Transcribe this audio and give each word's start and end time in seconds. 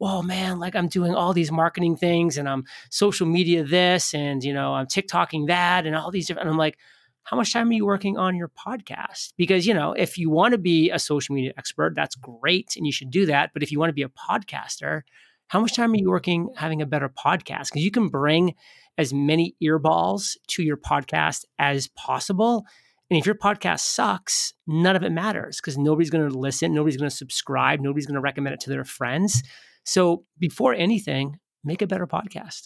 whoa, 0.00 0.22
man, 0.22 0.58
like 0.58 0.74
I'm 0.74 0.88
doing 0.88 1.14
all 1.14 1.34
these 1.34 1.52
marketing 1.52 1.94
things 1.94 2.38
and 2.38 2.48
I'm 2.48 2.64
social 2.88 3.26
media 3.26 3.62
this 3.62 4.14
and, 4.14 4.42
you 4.42 4.54
know, 4.54 4.72
I'm 4.72 4.86
TikToking 4.86 5.48
that 5.48 5.84
and 5.84 5.94
all 5.94 6.10
these 6.10 6.26
different, 6.26 6.48
and 6.48 6.54
I'm 6.54 6.58
like, 6.58 6.78
how 7.24 7.36
much 7.36 7.52
time 7.52 7.68
are 7.68 7.74
you 7.74 7.84
working 7.84 8.16
on 8.16 8.34
your 8.34 8.48
podcast? 8.48 9.34
Because, 9.36 9.66
you 9.66 9.74
know, 9.74 9.92
if 9.92 10.16
you 10.16 10.30
want 10.30 10.52
to 10.52 10.58
be 10.58 10.88
a 10.88 10.98
social 10.98 11.34
media 11.34 11.52
expert, 11.58 11.94
that's 11.94 12.14
great 12.14 12.72
and 12.78 12.86
you 12.86 12.92
should 12.92 13.10
do 13.10 13.26
that. 13.26 13.50
But 13.52 13.62
if 13.62 13.70
you 13.70 13.78
want 13.78 13.90
to 13.90 13.94
be 13.94 14.02
a 14.02 14.08
podcaster, 14.08 15.02
how 15.48 15.60
much 15.60 15.76
time 15.76 15.92
are 15.92 15.96
you 15.96 16.08
working 16.08 16.48
having 16.56 16.80
a 16.80 16.86
better 16.86 17.10
podcast? 17.10 17.68
Because 17.68 17.84
you 17.84 17.90
can 17.90 18.08
bring 18.08 18.54
as 18.96 19.12
many 19.12 19.54
earballs 19.62 20.38
to 20.46 20.62
your 20.62 20.78
podcast 20.78 21.44
as 21.58 21.88
possible. 21.88 22.64
And 23.10 23.18
if 23.18 23.26
your 23.26 23.34
podcast 23.34 23.80
sucks, 23.80 24.54
none 24.66 24.96
of 24.96 25.02
it 25.02 25.12
matters 25.12 25.60
because 25.60 25.76
nobody's 25.76 26.08
going 26.08 26.26
to 26.26 26.38
listen, 26.38 26.72
nobody's 26.72 26.96
going 26.96 27.10
to 27.10 27.14
subscribe, 27.14 27.80
nobody's 27.80 28.06
going 28.06 28.14
to 28.14 28.20
recommend 28.22 28.54
it 28.54 28.60
to 28.60 28.70
their 28.70 28.84
friends. 28.84 29.42
So 29.84 30.24
before 30.38 30.74
anything, 30.74 31.38
make 31.64 31.82
a 31.82 31.86
better 31.86 32.06
podcast. 32.06 32.62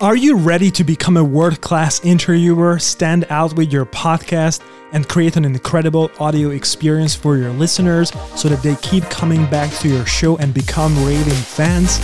Are 0.00 0.16
you 0.16 0.36
ready 0.36 0.70
to 0.70 0.82
become 0.82 1.18
a 1.18 1.24
world 1.24 1.60
class 1.60 2.02
interviewer, 2.02 2.78
stand 2.78 3.26
out 3.28 3.54
with 3.54 3.70
your 3.70 3.84
podcast, 3.84 4.62
and 4.92 5.06
create 5.06 5.36
an 5.36 5.44
incredible 5.44 6.10
audio 6.18 6.48
experience 6.50 7.14
for 7.14 7.36
your 7.36 7.50
listeners 7.50 8.10
so 8.34 8.48
that 8.48 8.62
they 8.62 8.76
keep 8.76 9.04
coming 9.04 9.44
back 9.50 9.70
to 9.80 9.88
your 9.88 10.06
show 10.06 10.38
and 10.38 10.54
become 10.54 10.96
raving 11.04 11.34
fans? 11.34 11.98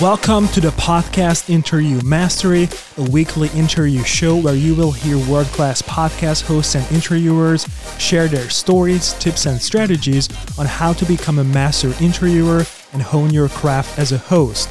Welcome 0.00 0.48
to 0.48 0.60
the 0.60 0.70
podcast 0.70 1.48
Interview 1.48 2.00
Mastery, 2.02 2.68
a 2.98 3.08
weekly 3.10 3.48
interview 3.50 4.02
show 4.02 4.36
where 4.36 4.56
you 4.56 4.74
will 4.74 4.90
hear 4.90 5.16
world 5.30 5.46
class 5.46 5.82
podcast 5.82 6.42
hosts 6.42 6.74
and 6.74 6.84
interviewers 6.90 7.64
share 7.96 8.26
their 8.26 8.50
stories, 8.50 9.12
tips, 9.14 9.46
and 9.46 9.62
strategies 9.62 10.28
on 10.58 10.66
how 10.66 10.94
to 10.94 11.04
become 11.04 11.38
a 11.38 11.44
master 11.44 11.94
interviewer 12.00 12.64
and 12.92 13.02
hone 13.02 13.32
your 13.32 13.48
craft 13.48 13.96
as 13.96 14.10
a 14.10 14.18
host. 14.18 14.68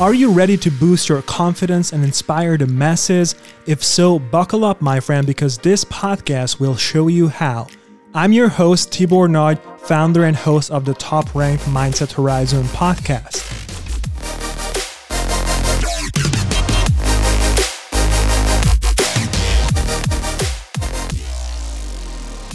Are 0.00 0.14
you 0.14 0.30
ready 0.30 0.56
to 0.56 0.70
boost 0.70 1.08
your 1.08 1.22
confidence 1.22 1.92
and 1.92 2.04
inspire 2.04 2.56
the 2.56 2.68
masses? 2.68 3.34
If 3.66 3.82
so, 3.82 4.20
buckle 4.20 4.64
up, 4.64 4.80
my 4.80 5.00
friend, 5.00 5.26
because 5.26 5.58
this 5.58 5.84
podcast 5.86 6.60
will 6.60 6.76
show 6.76 7.08
you 7.08 7.26
how. 7.26 7.66
I'm 8.14 8.32
your 8.32 8.48
host, 8.48 8.92
Tibor 8.92 9.28
Nagy, 9.28 9.60
founder 9.78 10.26
and 10.26 10.36
host 10.36 10.70
of 10.70 10.84
the 10.84 10.94
top 10.94 11.34
ranked 11.34 11.64
Mindset 11.64 12.12
Horizon 12.12 12.62
podcast. 12.66 13.53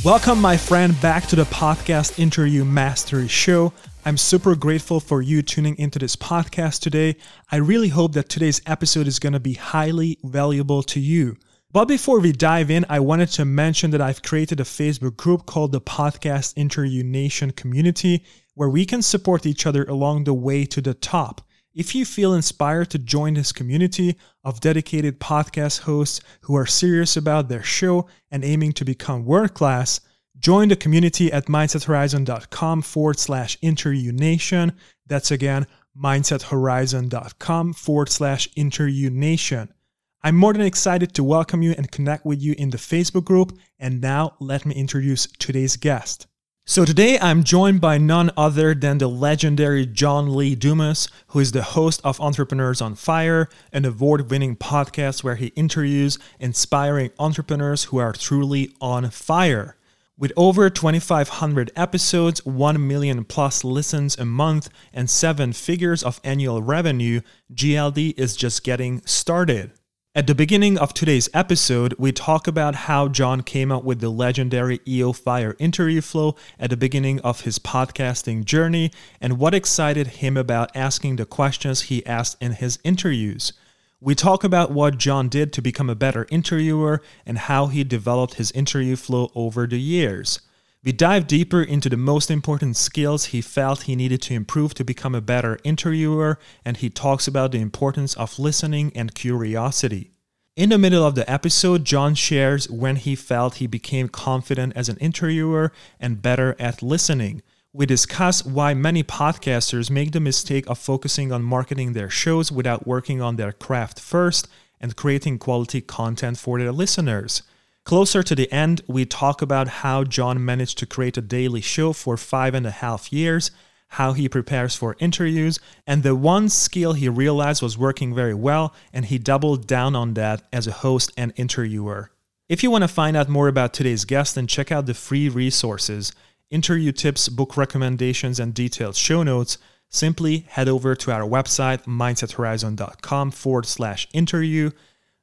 Welcome, 0.10 0.42
my 0.42 0.58
friend, 0.58 1.00
back 1.02 1.28
to 1.28 1.36
the 1.36 1.44
podcast 1.44 2.18
Interview 2.18 2.66
Mastery 2.66 3.28
Show. 3.28 3.74
I'm 4.06 4.18
super 4.18 4.56
grateful 4.56 5.00
for 5.00 5.22
you 5.22 5.44
tuning 5.44 5.78
into 5.78 6.00
this 6.00 6.16
podcast 6.16 6.80
today. 6.80 7.16
I 7.52 7.58
really 7.58 7.90
hope 7.90 8.14
that 8.14 8.28
today's 8.28 8.60
episode 8.66 9.06
is 9.06 9.20
going 9.20 9.34
to 9.34 9.40
be 9.40 9.54
highly 9.54 10.18
valuable 10.24 10.82
to 10.82 11.00
you. 11.00 11.38
But 11.72 11.86
before 11.86 12.20
we 12.20 12.32
dive 12.32 12.72
in, 12.72 12.88
I 12.90 13.00
wanted 13.02 13.30
to 13.34 13.46
mention 13.46 13.92
that 13.92 14.02
I've 14.02 14.24
created 14.24 14.60
a 14.60 14.64
Facebook 14.64 15.16
group 15.16 15.46
called 15.46 15.74
the 15.74 15.80
Podcast 15.80 16.56
Interview 16.56 17.04
Nation 17.04 17.52
Community, 17.52 18.26
where 18.56 18.68
we 18.68 18.88
can 18.88 19.04
support 19.04 19.46
each 19.46 19.68
other 19.68 19.84
along 19.84 20.24
the 20.24 20.34
way 20.34 20.66
to 20.66 20.82
the 20.82 20.96
top. 20.96 21.42
If 21.80 21.96
you 21.96 22.04
feel 22.04 22.34
inspired 22.34 22.90
to 22.90 23.00
join 23.00 23.36
this 23.36 23.54
community 23.54 24.18
of 24.44 24.60
dedicated 24.60 25.18
podcast 25.18 25.80
hosts 25.84 26.20
who 26.42 26.54
are 26.58 26.66
serious 26.66 27.16
about 27.16 27.48
their 27.48 27.64
show 27.64 28.06
and 28.30 28.44
aiming 28.44 28.74
to 28.74 28.84
become 28.84 29.24
world 29.24 29.54
class, 29.54 30.02
join 30.38 30.68
the 30.68 30.76
community 30.76 31.32
at 31.32 31.46
mindsethorizon.com 31.46 32.82
forward 32.82 33.18
slash 33.18 33.58
interview 33.62 34.12
nation. 34.12 34.74
That's 35.08 35.32
again, 35.32 35.68
mindsethorizon.com 35.98 37.72
forward 37.72 38.10
slash 38.10 38.50
interview 38.58 39.10
nation. 39.10 39.74
I'm 40.22 40.36
more 40.36 40.52
than 40.52 40.64
excited 40.64 41.14
to 41.14 41.24
welcome 41.24 41.62
you 41.62 41.76
and 41.78 41.90
connect 41.90 42.26
with 42.26 42.42
you 42.42 42.56
in 42.58 42.72
the 42.72 42.78
Facebook 42.78 43.24
group. 43.24 43.58
And 43.80 44.02
now 44.02 44.36
let 44.42 44.66
me 44.66 44.76
introduce 44.76 45.28
today's 45.28 45.78
guest. 45.78 46.28
So 46.70 46.86
today 46.86 47.18
I'm 47.18 47.44
joined 47.44 47.82
by 47.82 47.98
none 47.98 48.30
other 48.38 48.76
than 48.76 49.00
the 49.00 49.08
legendary 49.08 49.88
John 49.88 50.36
Lee 50.36 50.54
Dumas, 50.54 51.08
who 51.30 51.40
is 51.40 51.52
the 51.52 51.64
host 51.64 52.00
of 52.04 52.22
Entrepreneurs 52.22 52.80
on 52.80 52.94
Fire, 52.94 53.50
an 53.74 53.86
award-winning 53.86 54.56
podcast 54.56 55.24
where 55.24 55.34
he 55.34 55.48
interviews 55.56 56.20
inspiring 56.40 57.10
entrepreneurs 57.18 57.86
who 57.86 57.98
are 57.98 58.14
truly 58.14 58.72
on 58.80 59.10
fire. 59.10 59.78
With 60.16 60.32
over 60.38 60.70
2,500 60.70 61.72
episodes, 61.76 62.46
1 62.46 62.88
million 62.88 63.26
plus 63.26 63.64
listens 63.64 64.16
a 64.20 64.26
month, 64.26 64.70
and 64.94 65.10
seven 65.10 65.54
figures 65.54 66.04
of 66.04 66.22
annual 66.24 66.62
revenue, 66.62 67.22
JLD 67.52 68.14
is 68.16 68.36
just 68.36 68.64
getting 68.64 69.02
started. 69.08 69.72
At 70.16 70.26
the 70.26 70.34
beginning 70.34 70.76
of 70.80 70.96
today's 70.96 71.30
episode, 71.36 71.94
we 72.00 72.12
talk 72.12 72.48
about 72.48 72.74
how 72.74 73.10
John 73.10 73.44
came 73.44 73.72
up 73.72 73.84
with 73.84 74.00
the 74.00 74.10
legendary 74.10 74.80
EO 74.88 75.14
Fire 75.14 75.56
interview 75.60 76.02
flow 76.02 76.36
at 76.58 76.72
the 76.72 76.78
beginning 76.78 77.20
of 77.20 77.42
his 77.42 77.60
podcasting 77.60 78.44
journey 78.44 78.92
and 79.22 79.38
what 79.38 79.54
excited 79.54 80.08
him 80.08 80.36
about 80.36 80.76
asking 80.76 81.18
the 81.18 81.28
questions 81.28 81.82
he 81.82 82.04
asked 82.08 82.38
in 82.42 82.54
his 82.54 82.80
interviews. 82.84 83.54
We 84.02 84.16
talk 84.16 84.44
about 84.44 84.72
what 84.72 84.98
John 84.98 85.30
did 85.30 85.54
to 85.54 85.62
become 85.62 85.92
a 85.92 85.96
better 85.96 86.26
interviewer 86.32 87.04
and 87.24 87.38
how 87.38 87.68
he 87.68 87.84
developed 87.84 88.34
his 88.34 88.50
interview 88.54 88.96
flow 88.96 89.32
over 89.36 89.68
the 89.68 89.80
years. 89.80 90.40
We 90.82 90.94
dive 90.94 91.28
deeper 91.28 91.62
into 91.62 91.90
the 91.90 91.98
most 91.98 92.32
important 92.32 92.78
skills 92.78 93.26
he 93.26 93.42
felt 93.42 93.82
he 93.82 93.98
needed 93.98 94.22
to 94.24 94.34
improve 94.34 94.74
to 94.76 94.86
become 94.86 95.14
a 95.14 95.20
better 95.20 95.60
interviewer, 95.66 96.40
and 96.64 96.78
he 96.78 96.90
talks 96.90 97.28
about 97.28 97.52
the 97.52 97.60
importance 97.60 98.14
of 98.16 98.40
listening 98.40 98.94
and 98.96 99.14
curiosity. 99.14 100.12
In 100.56 100.70
the 100.70 100.78
middle 100.78 101.06
of 101.06 101.16
the 101.16 101.30
episode, 101.30 101.84
John 101.84 102.16
shares 102.16 102.70
when 102.70 102.96
he 102.96 103.14
felt 103.16 103.56
he 103.56 103.68
became 103.68 104.08
confident 104.08 104.72
as 104.78 104.88
an 104.88 104.96
interviewer 104.98 105.74
and 106.00 106.22
better 106.22 106.56
at 106.58 106.82
listening. 106.82 107.42
We 107.74 107.86
discuss 107.86 108.46
why 108.46 108.74
many 108.74 109.04
podcasters 109.04 109.92
make 109.92 110.14
the 110.14 110.22
mistake 110.22 110.64
of 110.70 110.80
focusing 110.80 111.34
on 111.34 111.44
marketing 111.44 111.92
their 111.92 112.10
shows 112.10 112.54
without 112.54 112.88
working 112.88 113.22
on 113.22 113.36
their 113.36 113.52
craft 113.52 114.00
first 114.00 114.48
and 114.80 114.96
creating 114.96 115.40
quality 115.40 115.82
content 115.82 116.38
for 116.38 116.58
their 116.58 116.72
listeners. 116.72 117.44
Closer 117.86 118.22
to 118.22 118.36
the 118.36 118.52
end, 118.52 118.82
we 118.88 119.06
talk 119.06 119.42
about 119.42 119.68
how 119.68 120.04
John 120.04 120.44
managed 120.44 120.78
to 120.80 120.86
create 120.86 121.18
a 121.18 121.22
daily 121.22 121.62
show 121.62 121.94
for 121.94 122.18
five 122.18 122.54
and 122.54 122.66
a 122.66 122.72
half 122.72 123.12
years, 123.12 123.52
how 123.94 124.14
he 124.14 124.30
prepares 124.30 124.76
for 124.76 124.96
interviews, 125.00 125.60
and 125.88 126.04
the 126.04 126.16
one 126.16 126.50
skill 126.50 126.94
he 126.94 127.10
realized 127.10 127.64
was 127.64 127.78
working 127.78 128.14
very 128.14 128.36
well, 128.36 128.74
and 128.94 129.06
he 129.06 129.18
doubled 129.18 129.66
down 129.66 129.96
on 129.96 130.14
that 130.14 130.44
as 130.54 130.68
a 130.68 130.72
host 130.72 131.12
and 131.18 131.34
interviewer. 131.36 132.12
If 132.48 132.64
you 132.64 132.70
want 132.70 132.84
to 132.84 132.88
find 132.88 133.18
out 133.18 133.30
more 133.30 133.48
about 133.48 133.74
today's 133.74 134.06
guest, 134.06 134.36
then 134.36 134.46
check 134.48 134.72
out 134.72 134.86
the 134.86 134.94
free 134.94 135.30
resources, 135.30 136.14
interview 136.52 136.92
tips, 136.92 137.30
book 137.30 137.58
recommendations, 137.58 138.40
and 138.40 138.54
detailed 138.54 138.96
show 138.96 139.24
notes. 139.24 139.58
Simply 139.88 140.46
head 140.50 140.68
over 140.68 140.94
to 140.94 141.12
our 141.12 141.22
website, 141.22 141.86
mindsethorizon.com 141.86 143.32
forward 143.32 143.66
slash 143.66 144.08
interview 144.14 144.70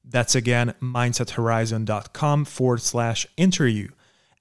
that's 0.06 0.34
again 0.34 0.74
mindsethorizon.com 0.80 2.44
forward 2.44 2.80
slash 2.80 3.26
interview. 3.36 3.88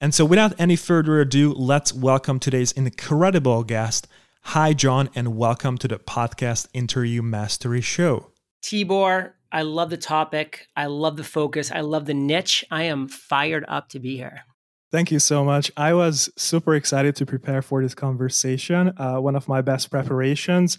And 0.00 0.14
so, 0.14 0.24
without 0.24 0.58
any 0.58 0.76
further 0.76 1.20
ado, 1.20 1.52
let's 1.52 1.92
welcome 1.92 2.38
today's 2.38 2.72
incredible 2.72 3.64
guest. 3.64 4.06
Hi, 4.42 4.74
John, 4.74 5.10
and 5.14 5.36
welcome 5.36 5.78
to 5.78 5.88
the 5.88 5.98
podcast 5.98 6.68
Interview 6.72 7.22
Mastery 7.22 7.80
Show. 7.80 8.30
Tibor, 8.62 9.32
I 9.50 9.62
love 9.62 9.90
the 9.90 9.96
topic. 9.96 10.68
I 10.76 10.86
love 10.86 11.16
the 11.16 11.24
focus. 11.24 11.72
I 11.72 11.80
love 11.80 12.06
the 12.06 12.14
niche. 12.14 12.64
I 12.70 12.84
am 12.84 13.08
fired 13.08 13.64
up 13.68 13.88
to 13.90 13.98
be 13.98 14.16
here. 14.16 14.44
Thank 14.92 15.10
you 15.10 15.18
so 15.18 15.44
much. 15.44 15.72
I 15.76 15.94
was 15.94 16.30
super 16.36 16.74
excited 16.74 17.16
to 17.16 17.26
prepare 17.26 17.60
for 17.60 17.82
this 17.82 17.94
conversation. 17.94 18.92
Uh, 18.96 19.16
one 19.16 19.34
of 19.34 19.48
my 19.48 19.62
best 19.62 19.90
preparations. 19.90 20.78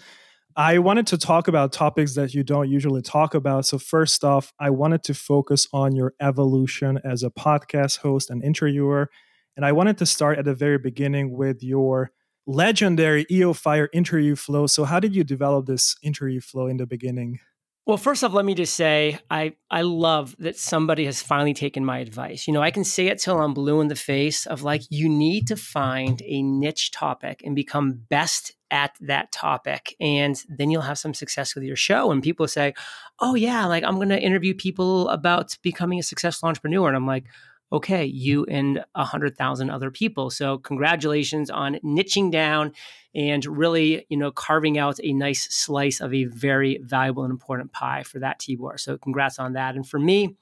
I 0.60 0.80
wanted 0.80 1.06
to 1.08 1.20
talk 1.20 1.48
about 1.48 1.72
topics 1.72 2.16
that 2.16 2.34
you 2.34 2.44
don't 2.44 2.68
usually 2.68 3.04
talk 3.04 3.36
about. 3.36 3.68
So, 3.68 3.78
first 3.78 4.24
off, 4.24 4.52
I 4.60 4.72
wanted 4.72 5.04
to 5.04 5.14
focus 5.14 5.68
on 5.72 5.96
your 5.96 6.16
evolution 6.20 7.00
as 7.06 7.22
a 7.22 7.30
podcast 7.30 8.00
host 8.00 8.32
and 8.32 8.44
interviewer. 8.44 9.12
And 9.56 9.64
I 9.64 9.72
wanted 9.72 10.00
to 10.00 10.08
start 10.08 10.40
at 10.40 10.46
the 10.46 10.56
very 10.56 10.80
beginning 10.80 11.38
with 11.38 11.62
your 11.62 12.10
legendary 12.48 13.28
EO 13.30 13.54
Fire 13.54 13.88
interview 13.94 14.36
flow. 14.36 14.66
So, 14.66 14.84
how 14.84 15.00
did 15.00 15.16
you 15.16 15.24
develop 15.24 15.68
this 15.68 15.96
interview 16.02 16.42
flow 16.42 16.66
in 16.66 16.78
the 16.78 16.88
beginning? 16.88 17.40
Well, 17.86 17.98
first 17.98 18.24
off, 18.24 18.34
let 18.34 18.44
me 18.44 18.56
just 18.56 18.74
say 18.74 19.20
I 19.30 19.54
I 19.70 19.84
love 19.84 20.36
that 20.40 20.58
somebody 20.58 21.06
has 21.06 21.22
finally 21.22 21.54
taken 21.54 21.86
my 21.86 22.00
advice. 22.00 22.48
You 22.48 22.54
know, 22.54 22.64
I 22.64 22.72
can 22.72 22.84
say 22.84 23.08
it 23.08 23.20
till 23.20 23.40
I'm 23.40 23.54
blue 23.54 23.80
in 23.80 23.90
the 23.90 23.96
face 23.96 24.48
of 24.48 24.64
like 24.64 24.82
you 24.90 25.08
need 25.08 25.48
to 25.50 25.56
find 25.56 26.20
a 26.26 26.42
niche 26.42 26.92
topic 26.92 27.44
and 27.46 27.56
become 27.56 28.02
best 28.10 28.57
at 28.72 28.96
that 29.02 29.32
topic 29.32 29.96
and 30.00 30.44
then 30.50 30.70
you'll 30.70 30.82
have 30.82 30.98
some 30.98 31.14
success 31.14 31.56
with 31.56 31.64
your 31.64 31.76
show 31.76 32.12
and 32.12 32.24
people 32.24 32.48
say, 32.48 32.74
"Oh 33.20 33.36
yeah, 33.36 33.66
like 33.66 33.84
I'm 33.84 33.96
going 33.96 34.10
to 34.10 34.22
interview 34.22 34.54
people 34.54 35.10
about 35.10 35.58
becoming 35.62 36.00
a 36.00 36.04
successful 36.04 36.48
entrepreneur." 36.48 36.88
And 36.88 36.98
I'm 36.98 37.08
like, 37.08 37.26
okay, 37.72 38.06
you 38.06 38.46
and 38.46 38.84
a 38.96 39.04
hundred 39.04 39.38
thousand 39.38 39.70
other 39.70 39.92
people. 39.92 40.30
So 40.30 40.58
congratulations 40.58 41.50
on 41.50 41.76
niching 41.84 42.32
down 42.32 42.72
and 43.14 43.46
really, 43.46 44.06
you 44.10 44.18
know, 44.18 44.32
carving 44.32 44.78
out 44.78 45.00
a 45.04 45.12
nice 45.14 45.54
slice 45.54 46.00
of 46.00 46.14
a 46.14 46.26
very 46.26 46.80
valuable 46.82 47.24
and 47.24 47.32
important 47.32 47.74
pie 47.74 48.04
for 48.04 48.20
that 48.20 48.40
Tibor. 48.40 48.80
So 48.80 48.98
congrats 48.98 49.40
on 49.40 49.54
that. 49.54 49.76
And 49.76 49.88
for 49.88 50.00
me, 50.00 50.38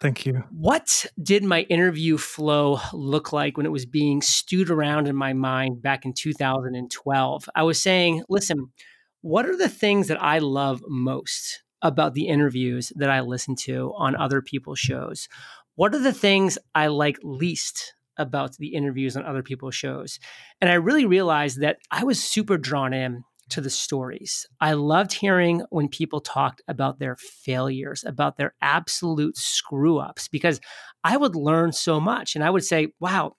Thank 0.00 0.26
you. 0.26 0.44
What 0.50 1.06
did 1.20 1.42
my 1.42 1.62
interview 1.62 2.18
flow 2.18 2.78
look 2.92 3.32
like 3.32 3.56
when 3.56 3.66
it 3.66 3.72
was 3.72 3.84
being 3.84 4.22
stewed 4.22 4.70
around 4.70 5.08
in 5.08 5.16
my 5.16 5.32
mind 5.32 5.82
back 5.82 6.04
in 6.04 6.12
2012? 6.12 7.48
I 7.54 7.62
was 7.64 7.82
saying, 7.82 8.22
listen, 8.28 8.70
what 9.22 9.46
are 9.46 9.56
the 9.56 9.68
things 9.68 10.06
that 10.08 10.22
I 10.22 10.38
love 10.38 10.82
most 10.86 11.62
about 11.82 12.14
the 12.14 12.28
interviews 12.28 12.92
that 12.96 13.10
I 13.10 13.20
listen 13.20 13.56
to 13.56 13.92
on 13.96 14.14
other 14.14 14.40
people's 14.40 14.78
shows? 14.78 15.28
What 15.74 15.94
are 15.94 16.02
the 16.02 16.12
things 16.12 16.58
I 16.74 16.86
like 16.88 17.18
least 17.24 17.94
about 18.16 18.56
the 18.56 18.74
interviews 18.74 19.16
on 19.16 19.24
other 19.24 19.42
people's 19.42 19.74
shows? 19.74 20.20
And 20.60 20.70
I 20.70 20.74
really 20.74 21.06
realized 21.06 21.60
that 21.60 21.78
I 21.90 22.04
was 22.04 22.22
super 22.22 22.56
drawn 22.56 22.92
in 22.92 23.24
to 23.50 23.60
the 23.60 23.70
stories. 23.70 24.46
I 24.60 24.74
loved 24.74 25.12
hearing 25.12 25.62
when 25.70 25.88
people 25.88 26.20
talked 26.20 26.62
about 26.68 26.98
their 26.98 27.16
failures, 27.16 28.04
about 28.06 28.36
their 28.36 28.54
absolute 28.60 29.36
screw 29.36 29.98
ups, 29.98 30.28
because 30.28 30.60
I 31.04 31.16
would 31.16 31.36
learn 31.36 31.72
so 31.72 32.00
much. 32.00 32.34
And 32.34 32.44
I 32.44 32.50
would 32.50 32.64
say, 32.64 32.88
wow, 33.00 33.36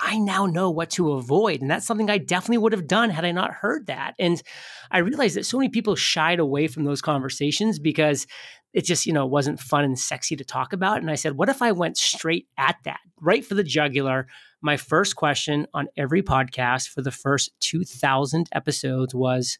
I 0.00 0.18
now 0.18 0.46
know 0.46 0.70
what 0.70 0.90
to 0.90 1.12
avoid. 1.12 1.60
And 1.60 1.70
that's 1.70 1.86
something 1.86 2.10
I 2.10 2.18
definitely 2.18 2.58
would 2.58 2.72
have 2.72 2.86
done 2.86 3.10
had 3.10 3.24
I 3.24 3.32
not 3.32 3.52
heard 3.52 3.86
that. 3.86 4.14
And 4.18 4.42
I 4.90 4.98
realized 4.98 5.36
that 5.36 5.46
so 5.46 5.58
many 5.58 5.70
people 5.70 5.94
shied 5.94 6.40
away 6.40 6.66
from 6.66 6.84
those 6.84 7.00
conversations 7.00 7.78
because 7.78 8.26
it 8.72 8.84
just, 8.84 9.06
you 9.06 9.12
know, 9.12 9.24
wasn't 9.24 9.60
fun 9.60 9.84
and 9.84 9.98
sexy 9.98 10.34
to 10.34 10.44
talk 10.44 10.72
about. 10.72 11.00
And 11.00 11.10
I 11.10 11.14
said, 11.14 11.36
what 11.36 11.48
if 11.48 11.62
I 11.62 11.70
went 11.70 11.96
straight 11.96 12.48
at 12.58 12.76
that, 12.84 12.98
right 13.20 13.44
for 13.44 13.54
the 13.54 13.62
jugular? 13.62 14.26
My 14.64 14.78
first 14.78 15.14
question 15.14 15.66
on 15.74 15.88
every 15.94 16.22
podcast 16.22 16.88
for 16.88 17.02
the 17.02 17.10
first 17.10 17.50
2000 17.60 18.48
episodes 18.52 19.14
was, 19.14 19.58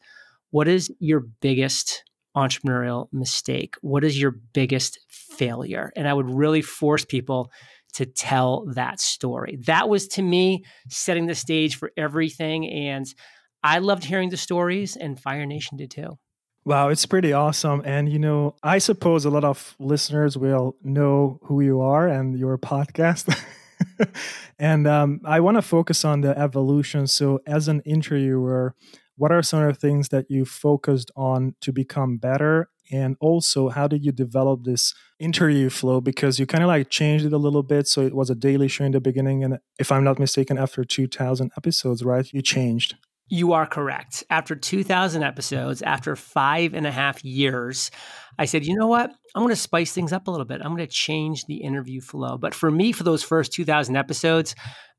what 0.51 0.67
is 0.67 0.91
your 0.99 1.21
biggest 1.43 2.05
entrepreneurial 2.35 3.09
mistake? 3.12 3.75
What 3.83 4.03
is 4.03 4.19
your 4.19 4.31
biggest 4.55 4.99
failure? 5.11 5.93
And 5.95 6.09
I 6.09 6.15
would 6.15 6.31
really 6.31 6.62
force 6.62 7.05
people 7.05 7.51
to 7.97 8.06
tell 8.06 8.65
that 8.77 8.99
story. 8.99 9.59
That 9.67 9.91
was 9.91 10.09
to 10.09 10.23
me 10.23 10.65
setting 10.89 11.27
the 11.27 11.35
stage 11.35 11.77
for 11.77 11.93
everything. 11.99 12.67
And 12.67 13.05
I 13.62 13.81
loved 13.81 14.05
hearing 14.05 14.31
the 14.31 14.39
stories, 14.39 14.97
and 14.97 15.21
Fire 15.21 15.45
Nation 15.45 15.77
did 15.77 15.91
too. 15.91 16.19
Wow, 16.65 16.89
it's 16.89 17.05
pretty 17.05 17.35
awesome. 17.35 17.83
And, 17.85 18.11
you 18.11 18.19
know, 18.19 18.56
I 18.62 18.79
suppose 18.79 19.27
a 19.27 19.31
lot 19.31 19.45
of 19.45 19.77
listeners 19.79 20.39
will 20.39 20.77
know 20.83 21.41
who 21.43 21.61
you 21.61 21.83
are 21.83 22.09
and 22.09 22.39
your 22.39 22.56
podcast. 22.56 23.39
and 24.58 24.86
um, 24.86 25.20
I 25.25 25.40
want 25.40 25.56
to 25.56 25.62
focus 25.62 26.04
on 26.04 26.20
the 26.20 26.36
evolution. 26.38 27.06
So, 27.06 27.40
as 27.46 27.69
an 27.69 27.81
interviewer, 27.81 28.75
what 29.16 29.32
are 29.32 29.42
some 29.42 29.62
of 29.62 29.75
the 29.75 29.81
things 29.81 30.08
that 30.08 30.31
you 30.31 30.44
focused 30.44 31.10
on 31.16 31.54
to 31.60 31.72
become 31.72 32.16
better? 32.19 32.69
And 32.92 33.16
also 33.19 33.70
how 33.70 33.88
did 33.88 34.04
you 34.04 34.12
develop 34.12 34.64
this 34.64 34.94
interview 35.19 35.70
flow? 35.70 36.00
Because 36.02 36.38
you 36.38 36.46
kind 36.46 36.62
of 36.62 36.69
like 36.69 36.90
changed 36.90 37.25
it 37.25 37.32
a 37.32 37.38
little 37.38 37.62
bit. 37.62 37.88
So 37.88 38.02
it 38.02 38.14
was 38.14 38.28
a 38.28 38.34
daily 38.34 38.69
show 38.69 38.84
in 38.84 38.92
the 38.92 39.00
beginning 39.00 39.42
and 39.42 39.58
if 39.78 39.90
i'm 39.90 40.04
not 40.04 40.19
mistaken 40.19 40.58
after 40.58 40.84
2000 40.84 41.50
episodes 41.56 42.04
right 42.04 42.31
you 42.32 42.42
changed 42.42 42.94
you 43.34 43.52
are 43.52 43.66
correct 43.66 44.22
after 44.31 44.54
2000 44.54 45.25
episodes 45.25 45.82
after 45.82 46.14
five 46.14 46.72
and 46.72 46.86
a 46.86 46.90
half 46.92 47.25
years 47.25 47.90
i 48.38 48.44
said 48.44 48.64
you 48.64 48.76
know 48.76 48.86
what 48.86 49.10
i'm 49.34 49.42
going 49.42 49.48
to 49.48 49.56
spice 49.56 49.92
things 49.92 50.12
up 50.12 50.28
a 50.28 50.31
little 50.31 50.46
bit 50.46 50.60
i'm 50.62 50.76
going 50.76 50.86
to 50.86 50.92
change 50.92 51.44
the 51.46 51.56
interview 51.56 52.00
flow 52.00 52.38
but 52.38 52.54
for 52.54 52.70
me 52.70 52.92
for 52.92 53.02
those 53.02 53.25
first 53.25 53.52
2000 53.52 53.96
episodes 53.96 54.54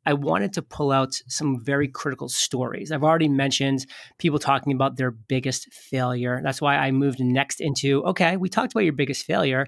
I 0.07 0.13
wanted 0.13 0.53
to 0.53 0.61
pull 0.61 0.91
out 0.91 1.19
some 1.27 1.59
very 1.59 1.87
critical 1.87 2.29
stories. 2.29 2.91
I've 2.91 3.03
already 3.03 3.27
mentioned 3.27 3.87
people 4.19 4.37
talking 4.37 4.71
about 4.71 4.97
their 4.97 5.09
biggest 5.09 5.73
failure. 5.73 6.41
That's 6.43 6.61
why 6.61 6.77
I 6.77 6.91
moved 6.91 7.19
next 7.19 7.59
into 7.59 8.03
okay, 8.05 8.37
we 8.37 8.47
talked 8.47 8.73
about 8.73 8.83
your 8.83 8.93
biggest 8.93 9.25
failure. 9.25 9.65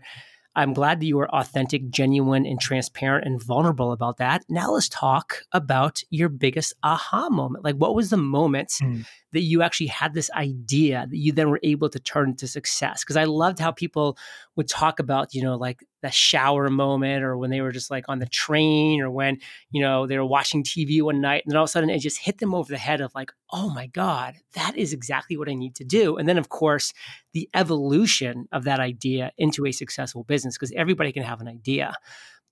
I'm 0.57 0.73
glad 0.73 0.99
that 0.99 1.05
you 1.05 1.17
were 1.17 1.29
authentic, 1.29 1.89
genuine, 1.91 2.45
and 2.45 2.59
transparent 2.59 3.25
and 3.25 3.41
vulnerable 3.41 3.91
about 3.91 4.17
that. 4.17 4.43
Now 4.49 4.71
let's 4.71 4.89
talk 4.89 5.43
about 5.51 6.01
your 6.09 6.29
biggest 6.29 6.73
aha 6.83 7.29
moment. 7.29 7.63
Like, 7.63 7.75
what 7.75 7.93
was 7.93 8.09
the 8.09 8.17
moment 8.17 8.71
mm. 8.81 9.05
That 9.33 9.41
you 9.41 9.61
actually 9.61 9.87
had 9.87 10.13
this 10.13 10.31
idea 10.31 11.05
that 11.09 11.17
you 11.17 11.31
then 11.31 11.49
were 11.49 11.59
able 11.63 11.89
to 11.89 11.99
turn 11.99 12.29
into 12.29 12.47
success? 12.47 13.03
Because 13.03 13.17
I 13.17 13.25
loved 13.25 13.59
how 13.59 13.71
people 13.71 14.17
would 14.55 14.67
talk 14.67 14.99
about, 14.99 15.33
you 15.33 15.41
know, 15.41 15.55
like 15.55 15.83
the 16.01 16.11
shower 16.11 16.69
moment 16.69 17.23
or 17.23 17.37
when 17.37 17.49
they 17.49 17.61
were 17.61 17.71
just 17.71 17.89
like 17.89 18.05
on 18.07 18.19
the 18.19 18.25
train 18.27 19.01
or 19.01 19.09
when, 19.09 19.37
you 19.71 19.81
know, 19.81 20.07
they 20.07 20.17
were 20.17 20.25
watching 20.25 20.63
TV 20.63 21.01
one 21.01 21.21
night 21.21 21.43
and 21.43 21.51
then 21.51 21.57
all 21.57 21.63
of 21.63 21.69
a 21.69 21.71
sudden 21.71 21.89
it 21.89 21.99
just 21.99 22.19
hit 22.19 22.37
them 22.37 22.53
over 22.53 22.71
the 22.71 22.77
head 22.77 23.01
of 23.01 23.13
like, 23.15 23.31
oh 23.51 23.69
my 23.69 23.87
God, 23.87 24.35
that 24.53 24.75
is 24.77 24.93
exactly 24.93 25.37
what 25.37 25.49
I 25.49 25.53
need 25.53 25.75
to 25.75 25.83
do. 25.83 26.17
And 26.17 26.27
then, 26.27 26.37
of 26.37 26.49
course, 26.49 26.93
the 27.33 27.49
evolution 27.53 28.47
of 28.51 28.63
that 28.65 28.79
idea 28.79 29.31
into 29.37 29.65
a 29.65 29.71
successful 29.71 30.23
business 30.23 30.55
because 30.55 30.71
everybody 30.75 31.11
can 31.11 31.23
have 31.23 31.41
an 31.41 31.47
idea. 31.47 31.93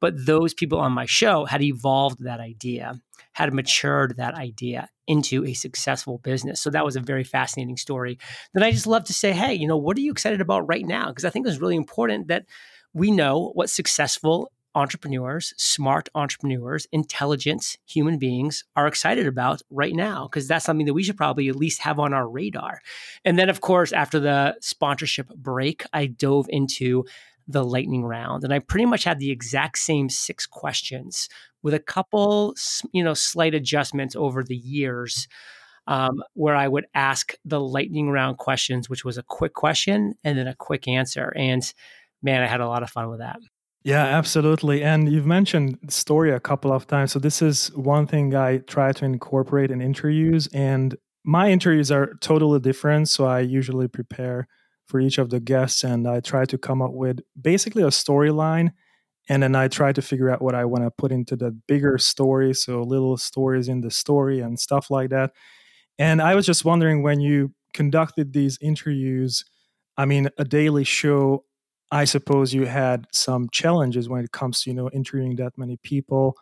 But 0.02 0.26
those 0.26 0.54
people 0.54 0.80
on 0.80 0.92
my 0.92 1.06
show 1.06 1.46
had 1.46 1.62
evolved 1.62 2.24
that 2.24 2.40
idea, 2.40 3.00
had 3.34 3.54
matured 3.54 4.18
that 4.18 4.36
idea 4.36 4.90
into 5.08 5.46
a 5.46 5.54
successful 5.54 6.18
business. 6.20 6.60
So 6.60 6.70
that 6.70 6.86
was 6.86 6.96
a 6.96 7.02
very 7.02 7.24
fascinating 7.24 7.78
story. 7.78 8.18
Then 8.54 8.64
I 8.64 8.72
just 8.72 8.88
love 8.88 9.06
to 9.06 9.14
say, 9.14 9.32
hey, 9.32 9.54
you 9.54 9.68
know, 9.68 9.78
what 9.78 9.98
are 9.98 10.02
you 10.02 10.12
excited 10.12 10.42
about 10.42 10.68
right 10.68 10.86
now? 10.86 11.08
Because 11.08 11.26
I 11.26 11.30
think 11.30 11.48
it's 11.48 11.60
really 11.60 11.76
important 11.76 12.28
that 12.28 12.46
we 12.94 13.12
know 13.12 13.52
what 13.54 13.70
successful 13.70 14.52
entrepreneurs, 14.74 15.54
smart 15.58 16.10
entrepreneurs, 16.16 16.86
intelligent 16.92 17.78
human 17.86 18.20
beings 18.20 18.66
are 18.76 18.88
excited 18.88 19.26
about 19.26 19.62
right 19.70 19.96
now, 19.96 20.28
because 20.28 20.48
that's 20.48 20.66
something 20.66 20.86
that 20.86 20.94
we 20.94 21.04
should 21.04 21.16
probably 21.16 21.48
at 21.48 21.56
least 21.56 21.82
have 21.82 21.98
on 21.98 22.14
our 22.14 22.28
radar. 22.28 22.82
And 23.24 23.40
then, 23.40 23.50
of 23.50 23.62
course, 23.62 23.94
after 23.94 24.20
the 24.20 24.58
sponsorship 24.60 25.30
break, 25.30 25.86
I 25.94 26.08
dove 26.08 26.48
into 26.50 27.06
the 27.48 27.64
lightning 27.64 28.04
round. 28.04 28.44
And 28.44 28.54
I 28.54 28.60
pretty 28.60 28.86
much 28.86 29.04
had 29.04 29.20
the 29.20 29.32
exact 29.32 29.78
same 29.78 30.10
six 30.10 30.46
questions 30.46 31.30
with 31.62 31.74
a 31.74 31.80
couple, 31.80 32.56
you 32.92 33.04
know, 33.04 33.14
slight 33.14 33.54
adjustments 33.54 34.16
over 34.16 34.44
the 34.44 34.56
years. 34.56 35.28
Um, 35.88 36.24
where 36.34 36.56
I 36.56 36.68
would 36.68 36.88
ask 36.96 37.36
the 37.46 37.60
lightning 37.60 38.10
round 38.10 38.40
questions, 38.40 38.90
which 38.90 39.06
was 39.06 39.20
a 39.20 39.24
quick 39.24 39.54
question 39.54 40.16
and 40.24 40.36
then 40.36 40.48
a 40.48 40.56
quick 40.56 40.88
answer. 40.88 41.32
And 41.36 41.62
man, 42.24 42.42
I 42.42 42.48
had 42.48 42.60
a 42.60 42.68
lot 42.68 42.82
of 42.82 42.90
fun 42.90 43.08
with 43.08 43.20
that. 43.20 43.38
Yeah, 43.84 44.04
absolutely. 44.04 44.84
And 44.84 45.12
you've 45.12 45.28
mentioned 45.28 45.78
story 45.90 46.32
a 46.32 46.40
couple 46.40 46.74
of 46.74 46.88
times. 46.88 47.12
So 47.12 47.20
this 47.20 47.40
is 47.44 47.68
one 47.76 48.08
thing 48.08 48.34
I 48.34 48.58
try 48.58 48.94
to 48.94 49.06
incorporate 49.06 49.70
in 49.70 49.80
interviews. 49.80 50.48
And 50.48 50.96
my 51.24 51.52
interviews 51.52 51.92
are 51.92 52.16
totally 52.20 52.60
different. 52.60 53.10
So 53.10 53.26
I 53.26 53.42
usually 53.42 53.88
prepare 53.88 54.48
for 54.88 55.00
each 55.00 55.18
of 55.18 55.30
the 55.30 55.40
guests 55.40 55.84
and 55.84 56.08
I 56.08 56.20
try 56.20 56.46
to 56.46 56.58
come 56.58 56.82
up 56.82 56.92
with 56.92 57.20
basically 57.40 57.84
a 57.84 57.88
storyline 57.88 58.72
and 59.28 59.42
then 59.42 59.56
I 59.56 59.68
try 59.68 59.92
to 59.92 60.02
figure 60.02 60.30
out 60.30 60.42
what 60.42 60.56
I 60.56 60.66
want 60.66 60.84
to 60.84 60.92
put 60.92 61.12
into 61.12 61.36
the 61.36 61.52
bigger 61.52 61.98
story, 61.98 62.54
so 62.54 62.82
little 62.84 63.18
stories 63.18 63.68
in 63.68 63.82
the 63.82 63.90
story 63.90 64.40
and 64.40 64.60
stuff 64.60 64.92
like 64.92 65.10
that. 65.10 65.32
And 65.98 66.22
I 66.22 66.36
was 66.36 66.46
just 66.46 66.66
wondering 66.66 67.02
when 67.02 67.20
you 67.20 67.54
conducted 67.74 68.34
these 68.34 68.60
interviews, 68.62 69.44
I 69.98 70.06
mean, 70.06 70.30
a 70.38 70.46
daily 70.46 70.84
show, 70.84 71.44
I 71.92 72.06
suppose 72.06 72.54
you 72.54 72.66
had 72.66 73.08
some 73.12 73.50
challenges 73.52 74.08
when 74.10 74.24
it 74.24 74.32
comes 74.32 74.62
to, 74.62 74.70
you 74.70 74.76
know, 74.76 74.90
interviewing 74.92 75.38
that 75.38 75.58
many 75.58 75.78
people. 75.78 76.36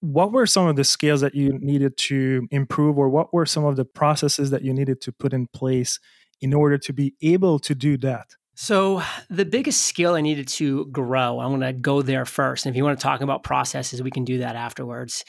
What 0.00 0.32
were 0.32 0.46
some 0.46 0.66
of 0.66 0.76
the 0.76 0.84
skills 0.84 1.20
that 1.20 1.34
you 1.34 1.58
needed 1.58 1.96
to 1.98 2.46
improve 2.50 2.98
or 2.98 3.08
what 3.08 3.34
were 3.34 3.46
some 3.46 3.64
of 3.64 3.76
the 3.76 3.84
processes 3.84 4.50
that 4.50 4.62
you 4.62 4.72
needed 4.72 5.00
to 5.02 5.12
put 5.12 5.32
in 5.32 5.48
place 5.48 5.98
in 6.40 6.54
order 6.54 6.78
to 6.78 6.92
be 6.92 7.14
able 7.22 7.58
to 7.60 7.74
do 7.74 7.96
that? 7.98 8.28
So, 8.54 9.02
the 9.30 9.44
biggest 9.44 9.82
skill 9.82 10.14
I 10.14 10.20
needed 10.20 10.48
to 10.48 10.86
grow, 10.86 11.38
I'm 11.38 11.50
going 11.50 11.60
to 11.60 11.72
go 11.72 12.02
there 12.02 12.24
first. 12.24 12.66
And 12.66 12.74
if 12.74 12.76
you 12.76 12.82
want 12.82 12.98
to 12.98 13.02
talk 13.02 13.20
about 13.20 13.44
processes, 13.44 14.02
we 14.02 14.10
can 14.10 14.24
do 14.24 14.38
that 14.38 14.56
afterwards. 14.56 15.24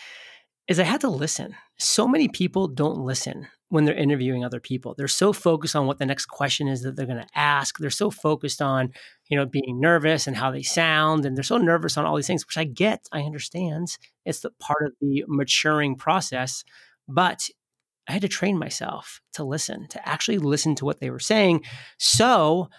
Is 0.67 0.79
I 0.79 0.83
had 0.83 1.01
to 1.01 1.09
listen. 1.09 1.55
So 1.77 2.07
many 2.07 2.27
people 2.27 2.67
don't 2.67 2.97
listen 2.97 3.47
when 3.69 3.85
they're 3.85 3.95
interviewing 3.95 4.43
other 4.43 4.59
people. 4.59 4.95
They're 4.97 5.07
so 5.07 5.31
focused 5.31 5.75
on 5.75 5.85
what 5.85 5.99
the 5.99 6.05
next 6.05 6.25
question 6.25 6.67
is 6.67 6.81
that 6.81 6.95
they're 6.95 7.05
going 7.05 7.21
to 7.21 7.39
ask. 7.39 7.77
They're 7.77 7.91
so 7.91 8.09
focused 8.09 8.61
on, 8.61 8.91
you 9.29 9.37
know, 9.37 9.45
being 9.45 9.79
nervous 9.79 10.25
and 10.25 10.35
how 10.35 10.51
they 10.51 10.63
sound. 10.63 11.25
And 11.25 11.37
they're 11.37 11.43
so 11.43 11.57
nervous 11.57 11.97
on 11.97 12.05
all 12.05 12.15
these 12.15 12.27
things, 12.27 12.45
which 12.45 12.57
I 12.57 12.63
get, 12.63 13.07
I 13.11 13.21
understand. 13.21 13.97
It's 14.25 14.39
the 14.39 14.51
part 14.59 14.85
of 14.85 14.93
the 15.01 15.23
maturing 15.27 15.95
process. 15.95 16.63
But 17.07 17.47
I 18.09 18.13
had 18.13 18.23
to 18.23 18.27
train 18.27 18.57
myself 18.57 19.21
to 19.33 19.43
listen, 19.43 19.87
to 19.89 20.09
actually 20.09 20.39
listen 20.39 20.73
to 20.75 20.85
what 20.85 20.99
they 20.99 21.11
were 21.11 21.19
saying. 21.19 21.63
So 21.99 22.69